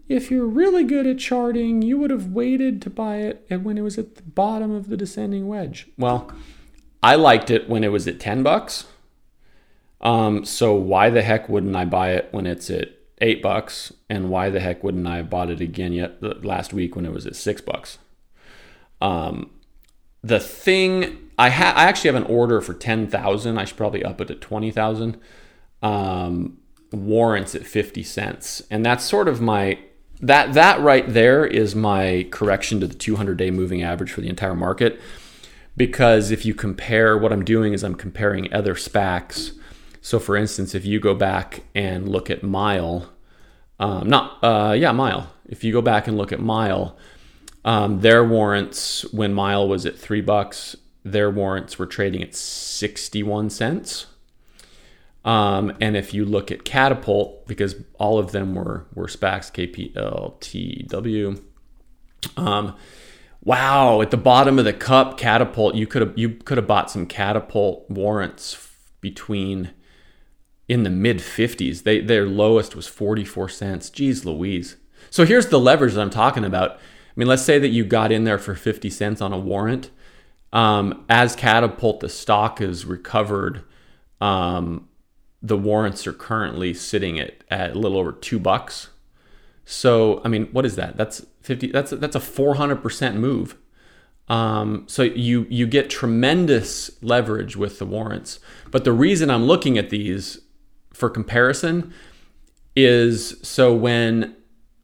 [0.07, 3.81] if you're really good at charting, you would have waited to buy it when it
[3.81, 5.87] was at the bottom of the descending wedge.
[5.97, 6.31] Well,
[7.01, 8.85] I liked it when it was at 10 bucks.
[10.01, 12.89] Um, so why the heck wouldn't I buy it when it's at
[13.21, 16.95] eight bucks, and why the heck wouldn't I have bought it again yet last week
[16.95, 17.97] when it was at six bucks?
[19.01, 19.51] Um,
[20.23, 23.57] the thing I ha- I actually have an order for ten thousand.
[23.57, 25.17] I should probably up it to twenty thousand.
[25.81, 26.57] Um,
[26.91, 29.79] warrants at fifty cents, and that's sort of my
[30.21, 34.27] that that right there is my correction to the 200 day moving average for the
[34.27, 34.99] entire market
[35.77, 39.53] because if you compare what I'm doing is I'm comparing other SPACs
[40.01, 43.09] so, for instance, if you go back and look at Mile,
[43.79, 45.31] um, not uh, yeah, Mile.
[45.45, 46.97] If you go back and look at Mile,
[47.65, 53.49] um, their warrants when Mile was at three bucks, their warrants were trading at sixty-one
[53.49, 54.05] cents.
[55.25, 61.41] Um, and if you look at Katapult, because all of them were were SPACs, KPLTW.
[63.41, 66.91] Wow, at the bottom of the cup, Katapult, you could have you could have bought
[66.91, 68.69] some Katapult warrants
[69.01, 69.71] between
[70.67, 71.83] in the mid 50s.
[71.83, 73.89] They their lowest was 44 cents.
[73.89, 74.75] Geez Louise.
[75.09, 76.71] So here's the leverage that I'm talking about.
[76.71, 76.77] I
[77.15, 79.89] mean, let's say that you got in there for 50 cents on a warrant.
[80.51, 83.63] Um, as Katapult, the stock is recovered.
[84.19, 84.87] Um,
[85.41, 88.89] the warrants are currently sitting at, at a little over two bucks.
[89.71, 90.97] So, I mean, what is that?
[90.97, 93.55] That's 50, that's, that's a 400% move.
[94.27, 98.39] Um, so you you get tremendous leverage with the warrants.
[98.69, 100.39] But the reason I'm looking at these
[100.93, 101.91] for comparison
[102.75, 104.35] is so when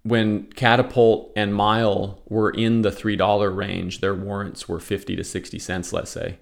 [0.02, 5.24] when Katapult and Mile were in the three dollar range, their warrants were fifty to
[5.24, 6.40] sixty cents, let's say.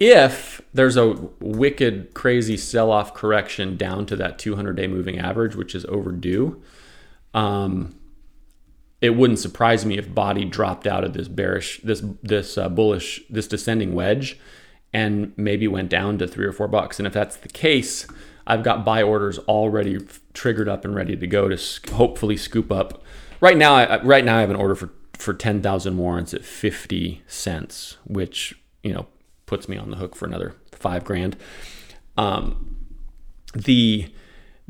[0.00, 5.86] If there's a wicked, crazy sell-off correction down to that 200-day moving average, which is
[5.86, 6.62] overdue,
[7.34, 7.94] um,
[9.00, 13.20] it wouldn't surprise me if body dropped out of this bearish, this this uh, bullish,
[13.28, 14.38] this descending wedge,
[14.92, 17.00] and maybe went down to three or four bucks.
[17.00, 18.06] And if that's the case,
[18.46, 19.98] I've got buy orders already
[20.34, 21.58] triggered up and ready to go to
[21.92, 23.02] hopefully scoop up.
[23.40, 26.44] Right now, I, right now I have an order for for ten thousand warrants at
[26.44, 28.54] fifty cents, which
[28.84, 29.06] you know
[29.46, 31.36] puts me on the hook for another five grand.
[32.16, 32.76] Um,
[33.54, 34.12] the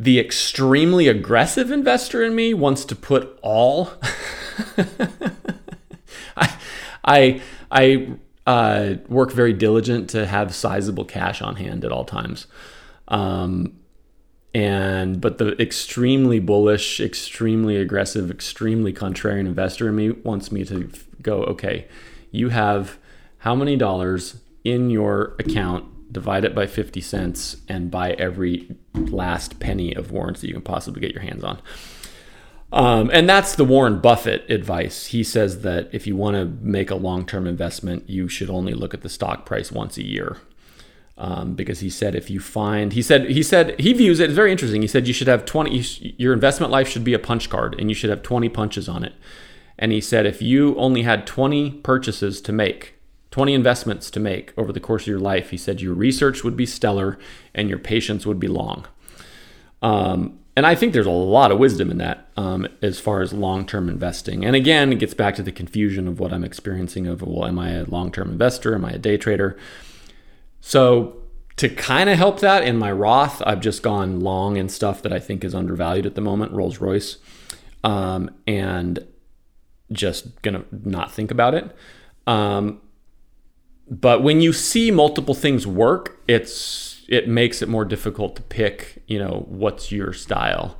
[0.02, 3.90] the extremely aggressive investor in me wants to put all
[6.36, 6.58] I
[7.04, 8.08] I, I
[8.46, 12.48] uh, work very diligent to have sizable cash on hand at all times.
[13.06, 13.78] Um,
[14.52, 20.90] and but the extremely bullish, extremely aggressive, extremely contrarian investor in me wants me to
[21.22, 21.86] go, okay,
[22.32, 22.98] you have
[23.38, 29.58] how many dollars in your account divide it by 50 cents, and buy every last
[29.58, 31.60] penny of warrants that you can possibly get your hands on.
[32.72, 35.06] Um, and that's the Warren Buffett advice.
[35.06, 38.72] He says that if you want to make a long term investment, you should only
[38.72, 40.38] look at the stock price once a year.
[41.18, 44.34] Um, because he said if you find he said he said he views it it's
[44.34, 47.50] very interesting he said you should have 20 your investment life should be a punch
[47.50, 49.12] card and you should have 20 punches on it
[49.78, 52.94] and he said if you only had 20 purchases to make
[53.32, 56.56] 20 investments to make over the course of your life, he said your research would
[56.56, 57.18] be stellar
[57.54, 58.86] and your patience would be long.
[59.80, 63.32] Um, and I think there's a lot of wisdom in that um, as far as
[63.32, 64.44] long term investing.
[64.44, 67.58] And again, it gets back to the confusion of what I'm experiencing of, well, am
[67.58, 68.74] I a long term investor?
[68.74, 69.56] Am I a day trader?
[70.60, 71.16] So,
[71.56, 75.12] to kind of help that in my Roth, I've just gone long in stuff that
[75.12, 77.18] I think is undervalued at the moment, Rolls Royce,
[77.84, 79.06] um, and
[79.90, 81.74] just gonna not think about it.
[82.26, 82.80] Um,
[83.92, 89.02] but when you see multiple things work, it's it makes it more difficult to pick.
[89.06, 90.78] You know, what's your style.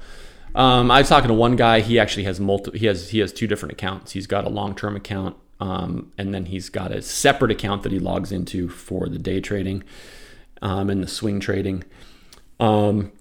[0.54, 1.80] Um, I was talking to one guy.
[1.80, 2.78] He actually has multi.
[2.78, 4.12] He has he has two different accounts.
[4.12, 7.92] He's got a long term account, um, and then he's got a separate account that
[7.92, 9.84] he logs into for the day trading
[10.62, 11.84] um, and the swing trading.
[12.60, 13.12] Um,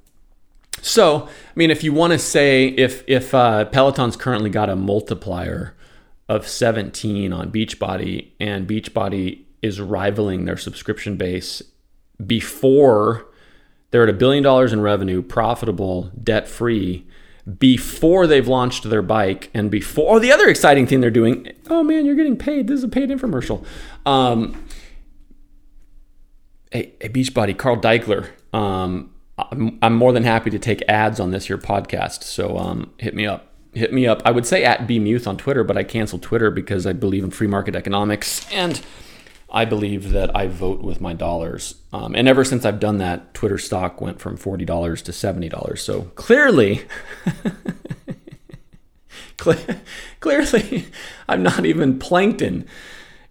[0.82, 4.78] so, I mean, if you want to say if if uh, Peloton's currently got a
[4.78, 5.76] multiplier
[6.30, 11.62] of 17 on Beachbody, and Beachbody is rivaling their subscription base
[12.26, 13.28] before
[13.92, 17.06] they're at a billion dollars in revenue, profitable, debt free,
[17.58, 21.52] before they've launched their bike and before oh, the other exciting thing they're doing.
[21.70, 22.68] Oh man, you're getting paid.
[22.68, 23.66] This is a paid infomercial.
[24.06, 24.64] Um,
[26.72, 28.30] hey, hey, Beachbody, Carl Daikeler.
[28.54, 32.24] Um, I'm, I'm, more than happy to take ads on this here podcast.
[32.24, 33.48] So um, hit me up.
[33.74, 34.22] Hit me up.
[34.26, 37.32] I would say at bmuth on Twitter, but I canceled Twitter because I believe in
[37.32, 38.82] free market economics and
[39.52, 41.76] I believe that I vote with my dollars.
[41.92, 44.66] Um, and ever since I've done that, Twitter stock went from $40
[45.04, 45.78] to $70.
[45.78, 46.86] So clearly,
[50.22, 50.86] clearly,
[51.28, 52.66] I'm not even plankton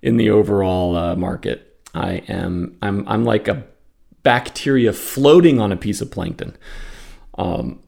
[0.02, 1.78] in the overall uh, market.
[1.94, 3.64] I am, I'm, I'm like a
[4.22, 6.56] bacteria floating on a piece of plankton.
[7.38, 7.80] Um,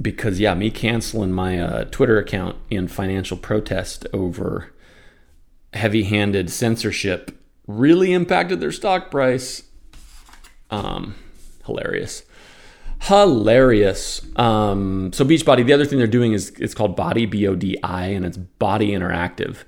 [0.00, 4.72] because yeah, me canceling my uh, Twitter account in financial protest over
[5.72, 9.62] heavy handed censorship really impacted their stock price.
[10.70, 11.14] Um,
[11.64, 12.24] hilarious.
[13.02, 14.20] Hilarious.
[14.36, 17.78] Um, so Beachbody, the other thing they're doing is it's called Body B O D
[17.82, 19.58] I, and it's Body Interactive,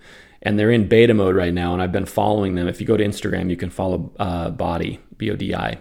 [0.42, 1.72] and they're in beta mode right now.
[1.72, 2.68] And I've been following them.
[2.68, 5.78] If you go to Instagram, you can follow uh, Body B O D I,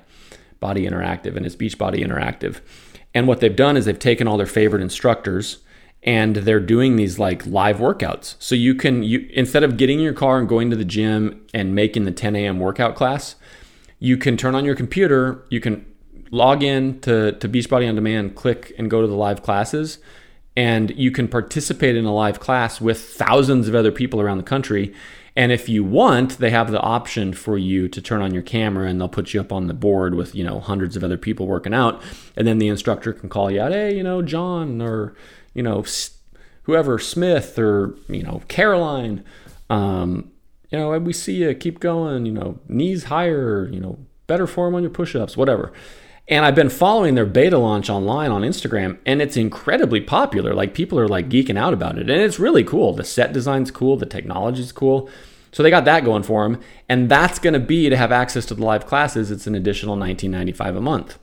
[0.60, 2.62] Body Interactive, and it's Beachbody Interactive.
[3.14, 5.60] And what they've done is they've taken all their favorite instructors
[6.04, 8.36] and they're doing these like live workouts.
[8.40, 11.46] So you can you instead of getting in your car and going to the gym
[11.54, 12.60] and making the 10 a.m.
[12.60, 13.36] workout class,
[14.00, 15.86] you can turn on your computer, you can
[16.32, 20.00] log in to, to Beachbody on Demand, click and go to the live classes,
[20.56, 24.44] and you can participate in a live class with thousands of other people around the
[24.44, 24.94] country.
[25.36, 28.90] And if you want, they have the option for you to turn on your camera
[28.90, 31.48] and they'll put you up on the board with, you know, hundreds of other people
[31.48, 32.02] working out.
[32.36, 35.16] And then the instructor can call you out, hey, you know, John or
[35.54, 35.84] you know,
[36.64, 39.24] whoever Smith or you know Caroline,
[39.70, 40.32] um,
[40.70, 44.76] you know, we see you keep going, you know, knees higher, you know, better form
[44.76, 45.74] on your push-ups, whatever.
[46.28, 50.54] And I've been following their beta launch online on Instagram, and it's incredibly popular.
[50.54, 52.94] Like people are like geeking out about it, and it's really cool.
[52.94, 55.10] The set design's cool, the technology's cool.
[55.52, 58.46] So they got that going for them, and that's going to be to have access
[58.46, 59.32] to the live classes.
[59.32, 61.18] It's an additional 19.95 a month.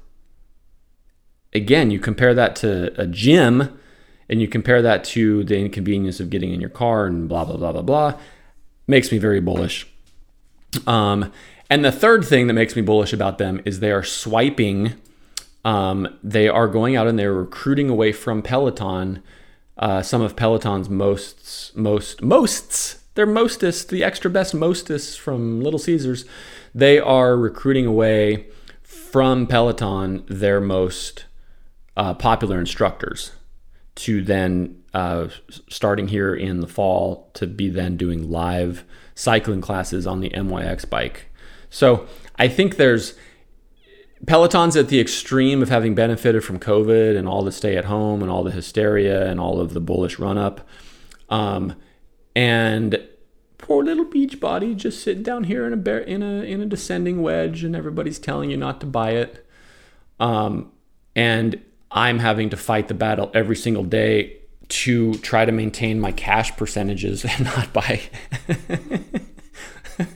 [1.54, 3.78] Again, you compare that to a gym,
[4.28, 7.56] and you compare that to the inconvenience of getting in your car and blah blah
[7.56, 8.18] blah blah blah.
[8.86, 9.86] Makes me very bullish.
[10.86, 11.32] Um,
[11.70, 14.94] and the third thing that makes me bullish about them is they are swiping.
[15.64, 19.22] Um, they are going out and they're recruiting away from Peloton.
[19.76, 25.80] Uh, some of Peloton's most most mosts their mostest, the extra best mostest from Little
[25.80, 26.24] Caesars,
[26.72, 28.46] they are recruiting away
[28.82, 31.24] from Peloton their most
[31.96, 33.32] uh, popular instructors
[33.98, 35.28] to then uh,
[35.68, 38.84] starting here in the fall to be then doing live
[39.14, 41.26] cycling classes on the MYX bike.
[41.68, 43.14] So I think there's
[44.26, 48.22] Peloton's at the extreme of having benefited from COVID and all the stay at home
[48.22, 50.66] and all the hysteria and all of the bullish run up.
[51.28, 51.74] Um,
[52.36, 53.04] and
[53.58, 56.66] poor little beach body just sitting down here in a bear, in a in a
[56.66, 59.44] descending wedge, and everybody's telling you not to buy it.
[60.20, 60.70] Um,
[61.16, 61.60] and
[61.90, 64.36] I'm having to fight the battle every single day
[64.68, 68.00] to try to maintain my cash percentages and not buy.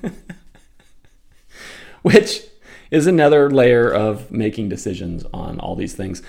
[2.03, 2.43] Which
[2.91, 6.23] is another layer of making decisions on all these things.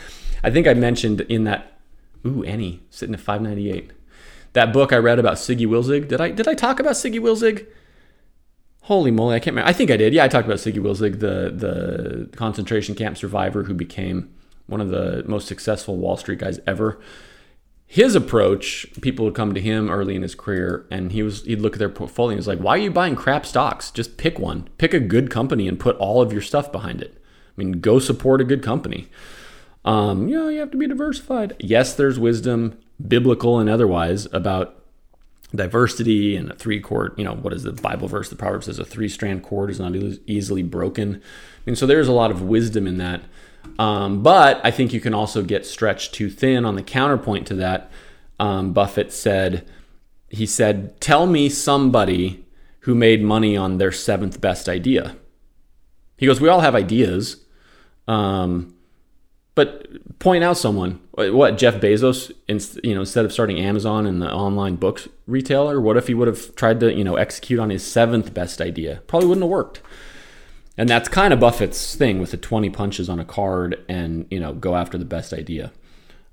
[0.44, 1.70] I think I mentioned in that.
[2.26, 3.92] Ooh, Annie sitting at 598
[4.54, 6.08] that book I read about Siggi Wilzig.
[6.08, 7.68] Did I did I talk about Siggi Wilzig?
[8.84, 9.70] Holy moly, I can't remember.
[9.70, 10.14] I think I did.
[10.14, 14.34] Yeah, I talked about Siggi Wilzig, the the concentration camp survivor who became
[14.68, 17.00] one of the most successful Wall Street guys ever.
[17.86, 21.62] His approach, people would come to him early in his career, and he was he'd
[21.62, 23.92] look at their portfolio and he's like, "Why are you buying crap stocks?
[23.92, 27.16] Just pick one, pick a good company, and put all of your stuff behind it.
[27.16, 29.10] I mean, go support a good company.
[29.86, 31.56] Um, you know, you have to be diversified.
[31.60, 34.84] Yes, there's wisdom biblical and otherwise, about
[35.56, 38.30] diversity and a three cord, you know, what is the Bible verse?
[38.30, 39.96] The Proverbs says a three strand cord is not
[40.26, 41.22] easily broken.
[41.66, 43.22] And so there's a lot of wisdom in that.
[43.80, 46.66] Um, but I think you can also get stretched too thin.
[46.66, 47.92] On the counterpoint to that,
[48.40, 49.68] um, Buffett said,
[50.30, 52.46] he said, Tell me somebody
[52.82, 55.16] who made money on their seventh best idea.
[56.18, 57.38] He goes, We all have ideas.
[58.08, 58.76] Um,
[59.56, 61.00] but point out someone.
[61.12, 62.32] What Jeff Bezos,
[62.84, 66.28] you know, instead of starting Amazon and the online books retailer, what if he would
[66.28, 69.04] have tried to, you know, execute on his seventh best idea?
[69.06, 69.82] Probably wouldn't have worked.
[70.78, 74.40] And that's kind of Buffett's thing with the 20 punches on a card and, you
[74.40, 75.72] know, go after the best idea.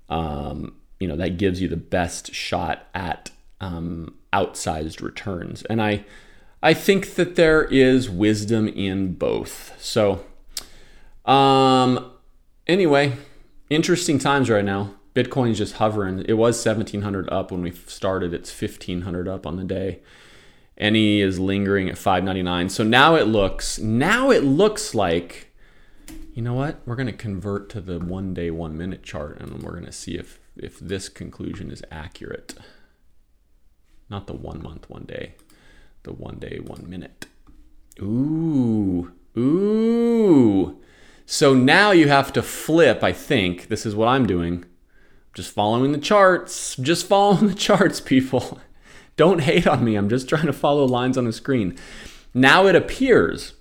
[0.09, 3.31] Um, you know, that gives you the best shot at
[3.61, 5.63] um, outsized returns.
[5.65, 6.05] And I,
[6.63, 9.75] I think that there is wisdom in both.
[9.79, 10.25] So,
[11.27, 12.11] um,
[12.71, 13.15] Anyway,
[13.69, 14.95] interesting times right now.
[15.13, 16.25] Bitcoin's just hovering.
[16.29, 18.33] It was 1700 up when we started.
[18.33, 19.99] It's 1500 up on the day.
[20.81, 22.71] Any is lingering at 599.
[22.71, 25.53] So now it looks now it looks like
[26.33, 26.81] you know what?
[26.87, 29.93] We're going to convert to the 1 day 1 minute chart and we're going to
[29.93, 32.55] see if if this conclusion is accurate.
[34.09, 35.35] Not the 1 month 1 day.
[36.03, 37.27] The 1 day 1 minute.
[38.01, 39.13] Ooh.
[39.37, 40.81] Ooh.
[41.27, 43.69] So now you have to flip, I think.
[43.69, 44.65] This is what I'm doing.
[45.35, 46.75] Just following the charts.
[46.77, 48.61] Just following the charts, people.
[49.21, 49.97] Don't hate on me.
[49.97, 51.77] I'm just trying to follow lines on the screen.
[52.33, 53.53] Now it appears,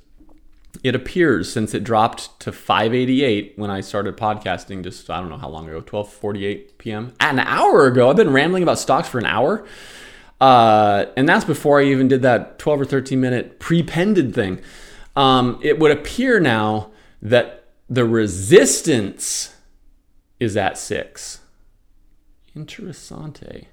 [0.85, 5.35] it appears since it dropped to 588 when I started podcasting just, I don't know
[5.35, 7.13] how long ago, 1248 p.m.
[7.19, 8.09] An hour ago.
[8.09, 9.67] I've been rambling about stocks for an hour.
[10.39, 14.61] Uh, and that's before I even did that 12 or 13 minute pre-pended thing.
[15.17, 16.91] Um, it would appear now
[17.21, 19.57] that the resistance
[20.39, 21.41] is at six.
[22.55, 23.65] Interessante.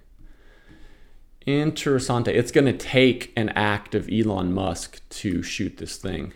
[1.46, 2.28] Interessante.
[2.28, 6.32] It's going to take an act of Elon Musk to shoot this thing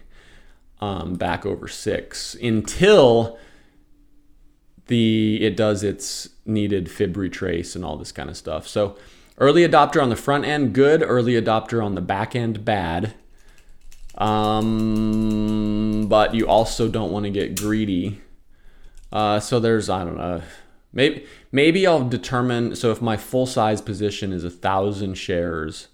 [0.81, 3.39] um, back over six until
[4.87, 8.69] the it does its needed fib retrace and all this kind of stuff.
[8.69, 8.97] So
[9.39, 11.03] early adopter on the front end, good.
[11.03, 13.15] Early adopter on the back end, bad.
[14.17, 18.21] Um, but you also don't want to get greedy.
[19.13, 20.43] Uh, so there's I don't know.
[20.93, 22.75] Maybe maybe I'll determine.
[22.75, 25.89] So if my full size position is a thousand shares,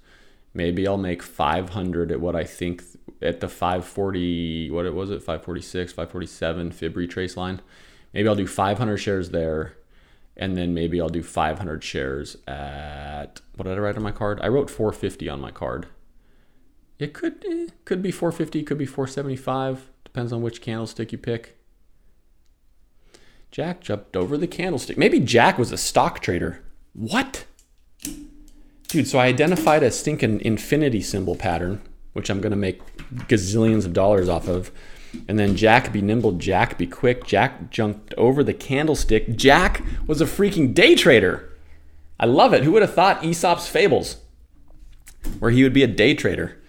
[0.54, 2.82] maybe I'll make 500 at what I think
[3.20, 4.70] at the 540.
[4.70, 7.60] What it was it 546, 547 fib retrace line.
[8.14, 9.74] Maybe I'll do 500 shares there,
[10.36, 14.40] and then maybe I'll do 500 shares at what did I write on my card?
[14.40, 15.86] I wrote 450 on my card.
[16.98, 19.90] It could eh, could be 450, could be 475.
[20.04, 21.55] Depends on which candlestick you pick.
[23.56, 24.98] Jack jumped over the candlestick.
[24.98, 26.62] Maybe Jack was a stock trader.
[26.92, 27.46] What?
[28.88, 31.80] dude, so I identified a stinking infinity symbol pattern,
[32.12, 32.82] which I'm going to make
[33.28, 34.70] gazillions of dollars off of.
[35.26, 37.24] And then Jack be nimble, Jack be quick.
[37.24, 39.34] Jack jumped over the candlestick.
[39.36, 41.50] Jack was a freaking day trader.
[42.20, 42.62] I love it.
[42.62, 44.18] Who would have thought Aesop's Fables,
[45.38, 46.62] where he would be a day trader,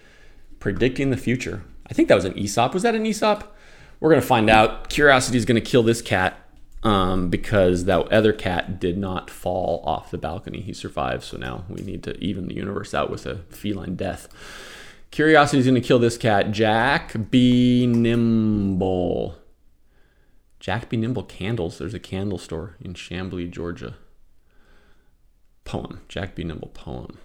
[0.58, 1.64] predicting the future?
[1.86, 2.72] I think that was an Aesop.
[2.72, 3.54] Was that an Aesop?
[4.00, 4.88] We're going to find out.
[4.88, 6.47] Curiosity is going to kill this cat
[6.82, 10.60] um, because that other cat did not fall off the balcony.
[10.60, 11.24] He survived.
[11.24, 14.28] So now we need to even the universe out with a feline death.
[15.10, 16.50] Curiosity is going to kill this cat.
[16.50, 19.36] Jack be nimble.
[20.60, 21.78] Jack be nimble candles.
[21.78, 23.96] There's a candle store in Chamblee, Georgia.
[25.64, 26.00] Poem.
[26.08, 27.18] Jack be nimble poem.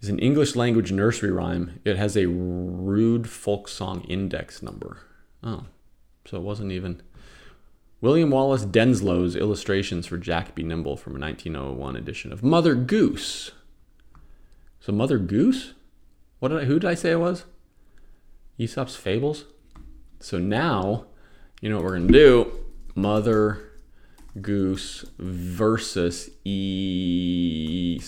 [0.00, 1.80] is an English language nursery rhyme.
[1.84, 4.98] It has a Roud folk song index number.
[5.42, 5.64] Oh,
[6.24, 7.02] so it wasn't even.
[8.00, 13.50] William Wallace Denslow's illustrations for Jack Be Nimble from a 1901 edition of Mother Goose.
[14.80, 15.74] So Mother Goose?
[16.38, 17.44] What did I, who did I say it was?
[18.58, 19.44] Aesop's Fables.
[20.18, 21.06] So now,
[21.60, 22.52] you know what we're gonna do?
[22.94, 23.70] Mother
[24.40, 28.00] Goose versus Aesop's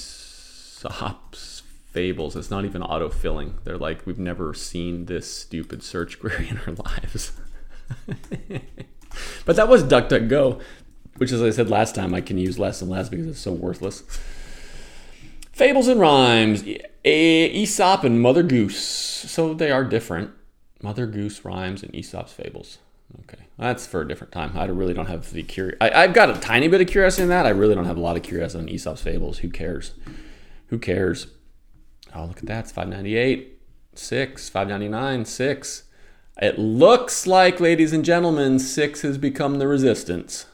[1.93, 2.37] Fables.
[2.37, 3.63] It's not even autofilling.
[3.65, 7.33] They're like, we've never seen this stupid search query in our lives.
[9.45, 10.61] but that was DuckDuckGo,
[11.19, 13.53] which, as I said last time, I can use less and less because it's so
[13.53, 14.05] worthless.
[15.53, 16.65] Fables and rhymes.
[17.05, 18.79] Aesop and Mother Goose.
[18.81, 20.31] So they are different.
[20.83, 22.79] Mother Goose rhymes and Aesop's fables.
[23.21, 24.53] Okay, that's for a different time.
[24.55, 25.95] I really don't have the curiosity.
[25.95, 27.45] I've got a tiny bit of curiosity in that.
[27.45, 29.39] I really don't have a lot of curiosity on Aesop's fables.
[29.39, 29.93] Who cares?
[30.69, 31.27] Who cares?
[32.15, 32.65] Oh, look at that.
[32.65, 33.59] It's 598,
[33.95, 35.83] 6, 599, 6.
[36.41, 40.47] It looks like, ladies and gentlemen, 6 has become the resistance.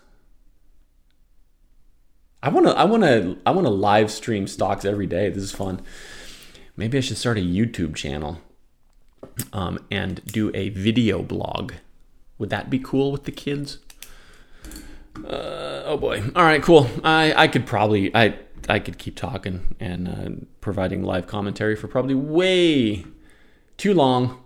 [2.42, 5.28] I want to I want to I want to live stream stocks every day.
[5.28, 5.82] This is fun.
[6.76, 8.40] Maybe I should start a YouTube channel
[9.52, 11.72] um, and do a video blog.
[12.38, 13.78] Would that be cool with the kids?
[15.16, 16.22] Uh, oh boy.
[16.36, 16.88] All right, cool.
[17.02, 21.88] I I could probably I I could keep talking and uh, providing live commentary for
[21.88, 23.04] probably way
[23.76, 24.42] too long.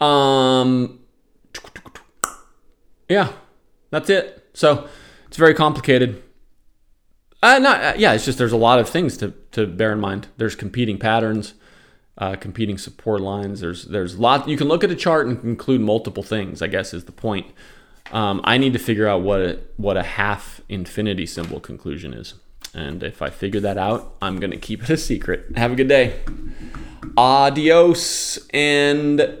[0.00, 1.00] Um,
[3.08, 3.32] yeah,
[3.90, 4.48] that's it.
[4.54, 4.88] So
[5.26, 6.22] it's very complicated.
[7.42, 8.12] Uh, not uh, yeah.
[8.12, 10.28] It's just there's a lot of things to to bear in mind.
[10.36, 11.54] There's competing patterns,
[12.18, 13.60] uh, competing support lines.
[13.60, 14.48] There's there's lot.
[14.48, 16.62] You can look at a chart and conclude multiple things.
[16.62, 17.46] I guess is the point.
[18.12, 22.34] Um, I need to figure out what a, what a half infinity symbol conclusion is.
[22.76, 25.56] And if I figure that out, I'm going to keep it a secret.
[25.56, 26.20] Have a good day.
[27.16, 28.38] Adios.
[28.50, 29.38] And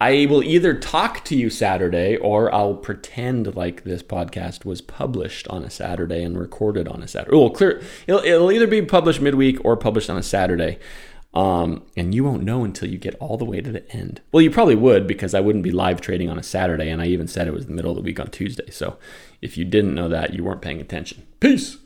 [0.00, 5.46] I will either talk to you Saturday or I'll pretend like this podcast was published
[5.46, 7.36] on a Saturday and recorded on a Saturday.
[7.36, 7.80] Oh, clear.
[8.08, 10.80] It'll, it'll either be published midweek or published on a Saturday.
[11.32, 14.20] Um, and you won't know until you get all the way to the end.
[14.32, 17.06] Well, you probably would because I wouldn't be live trading on a Saturday, and I
[17.06, 18.70] even said it was the middle of the week on Tuesday.
[18.70, 18.98] So
[19.42, 21.26] if you didn't know that, you weren't paying attention.
[21.40, 21.78] Peace.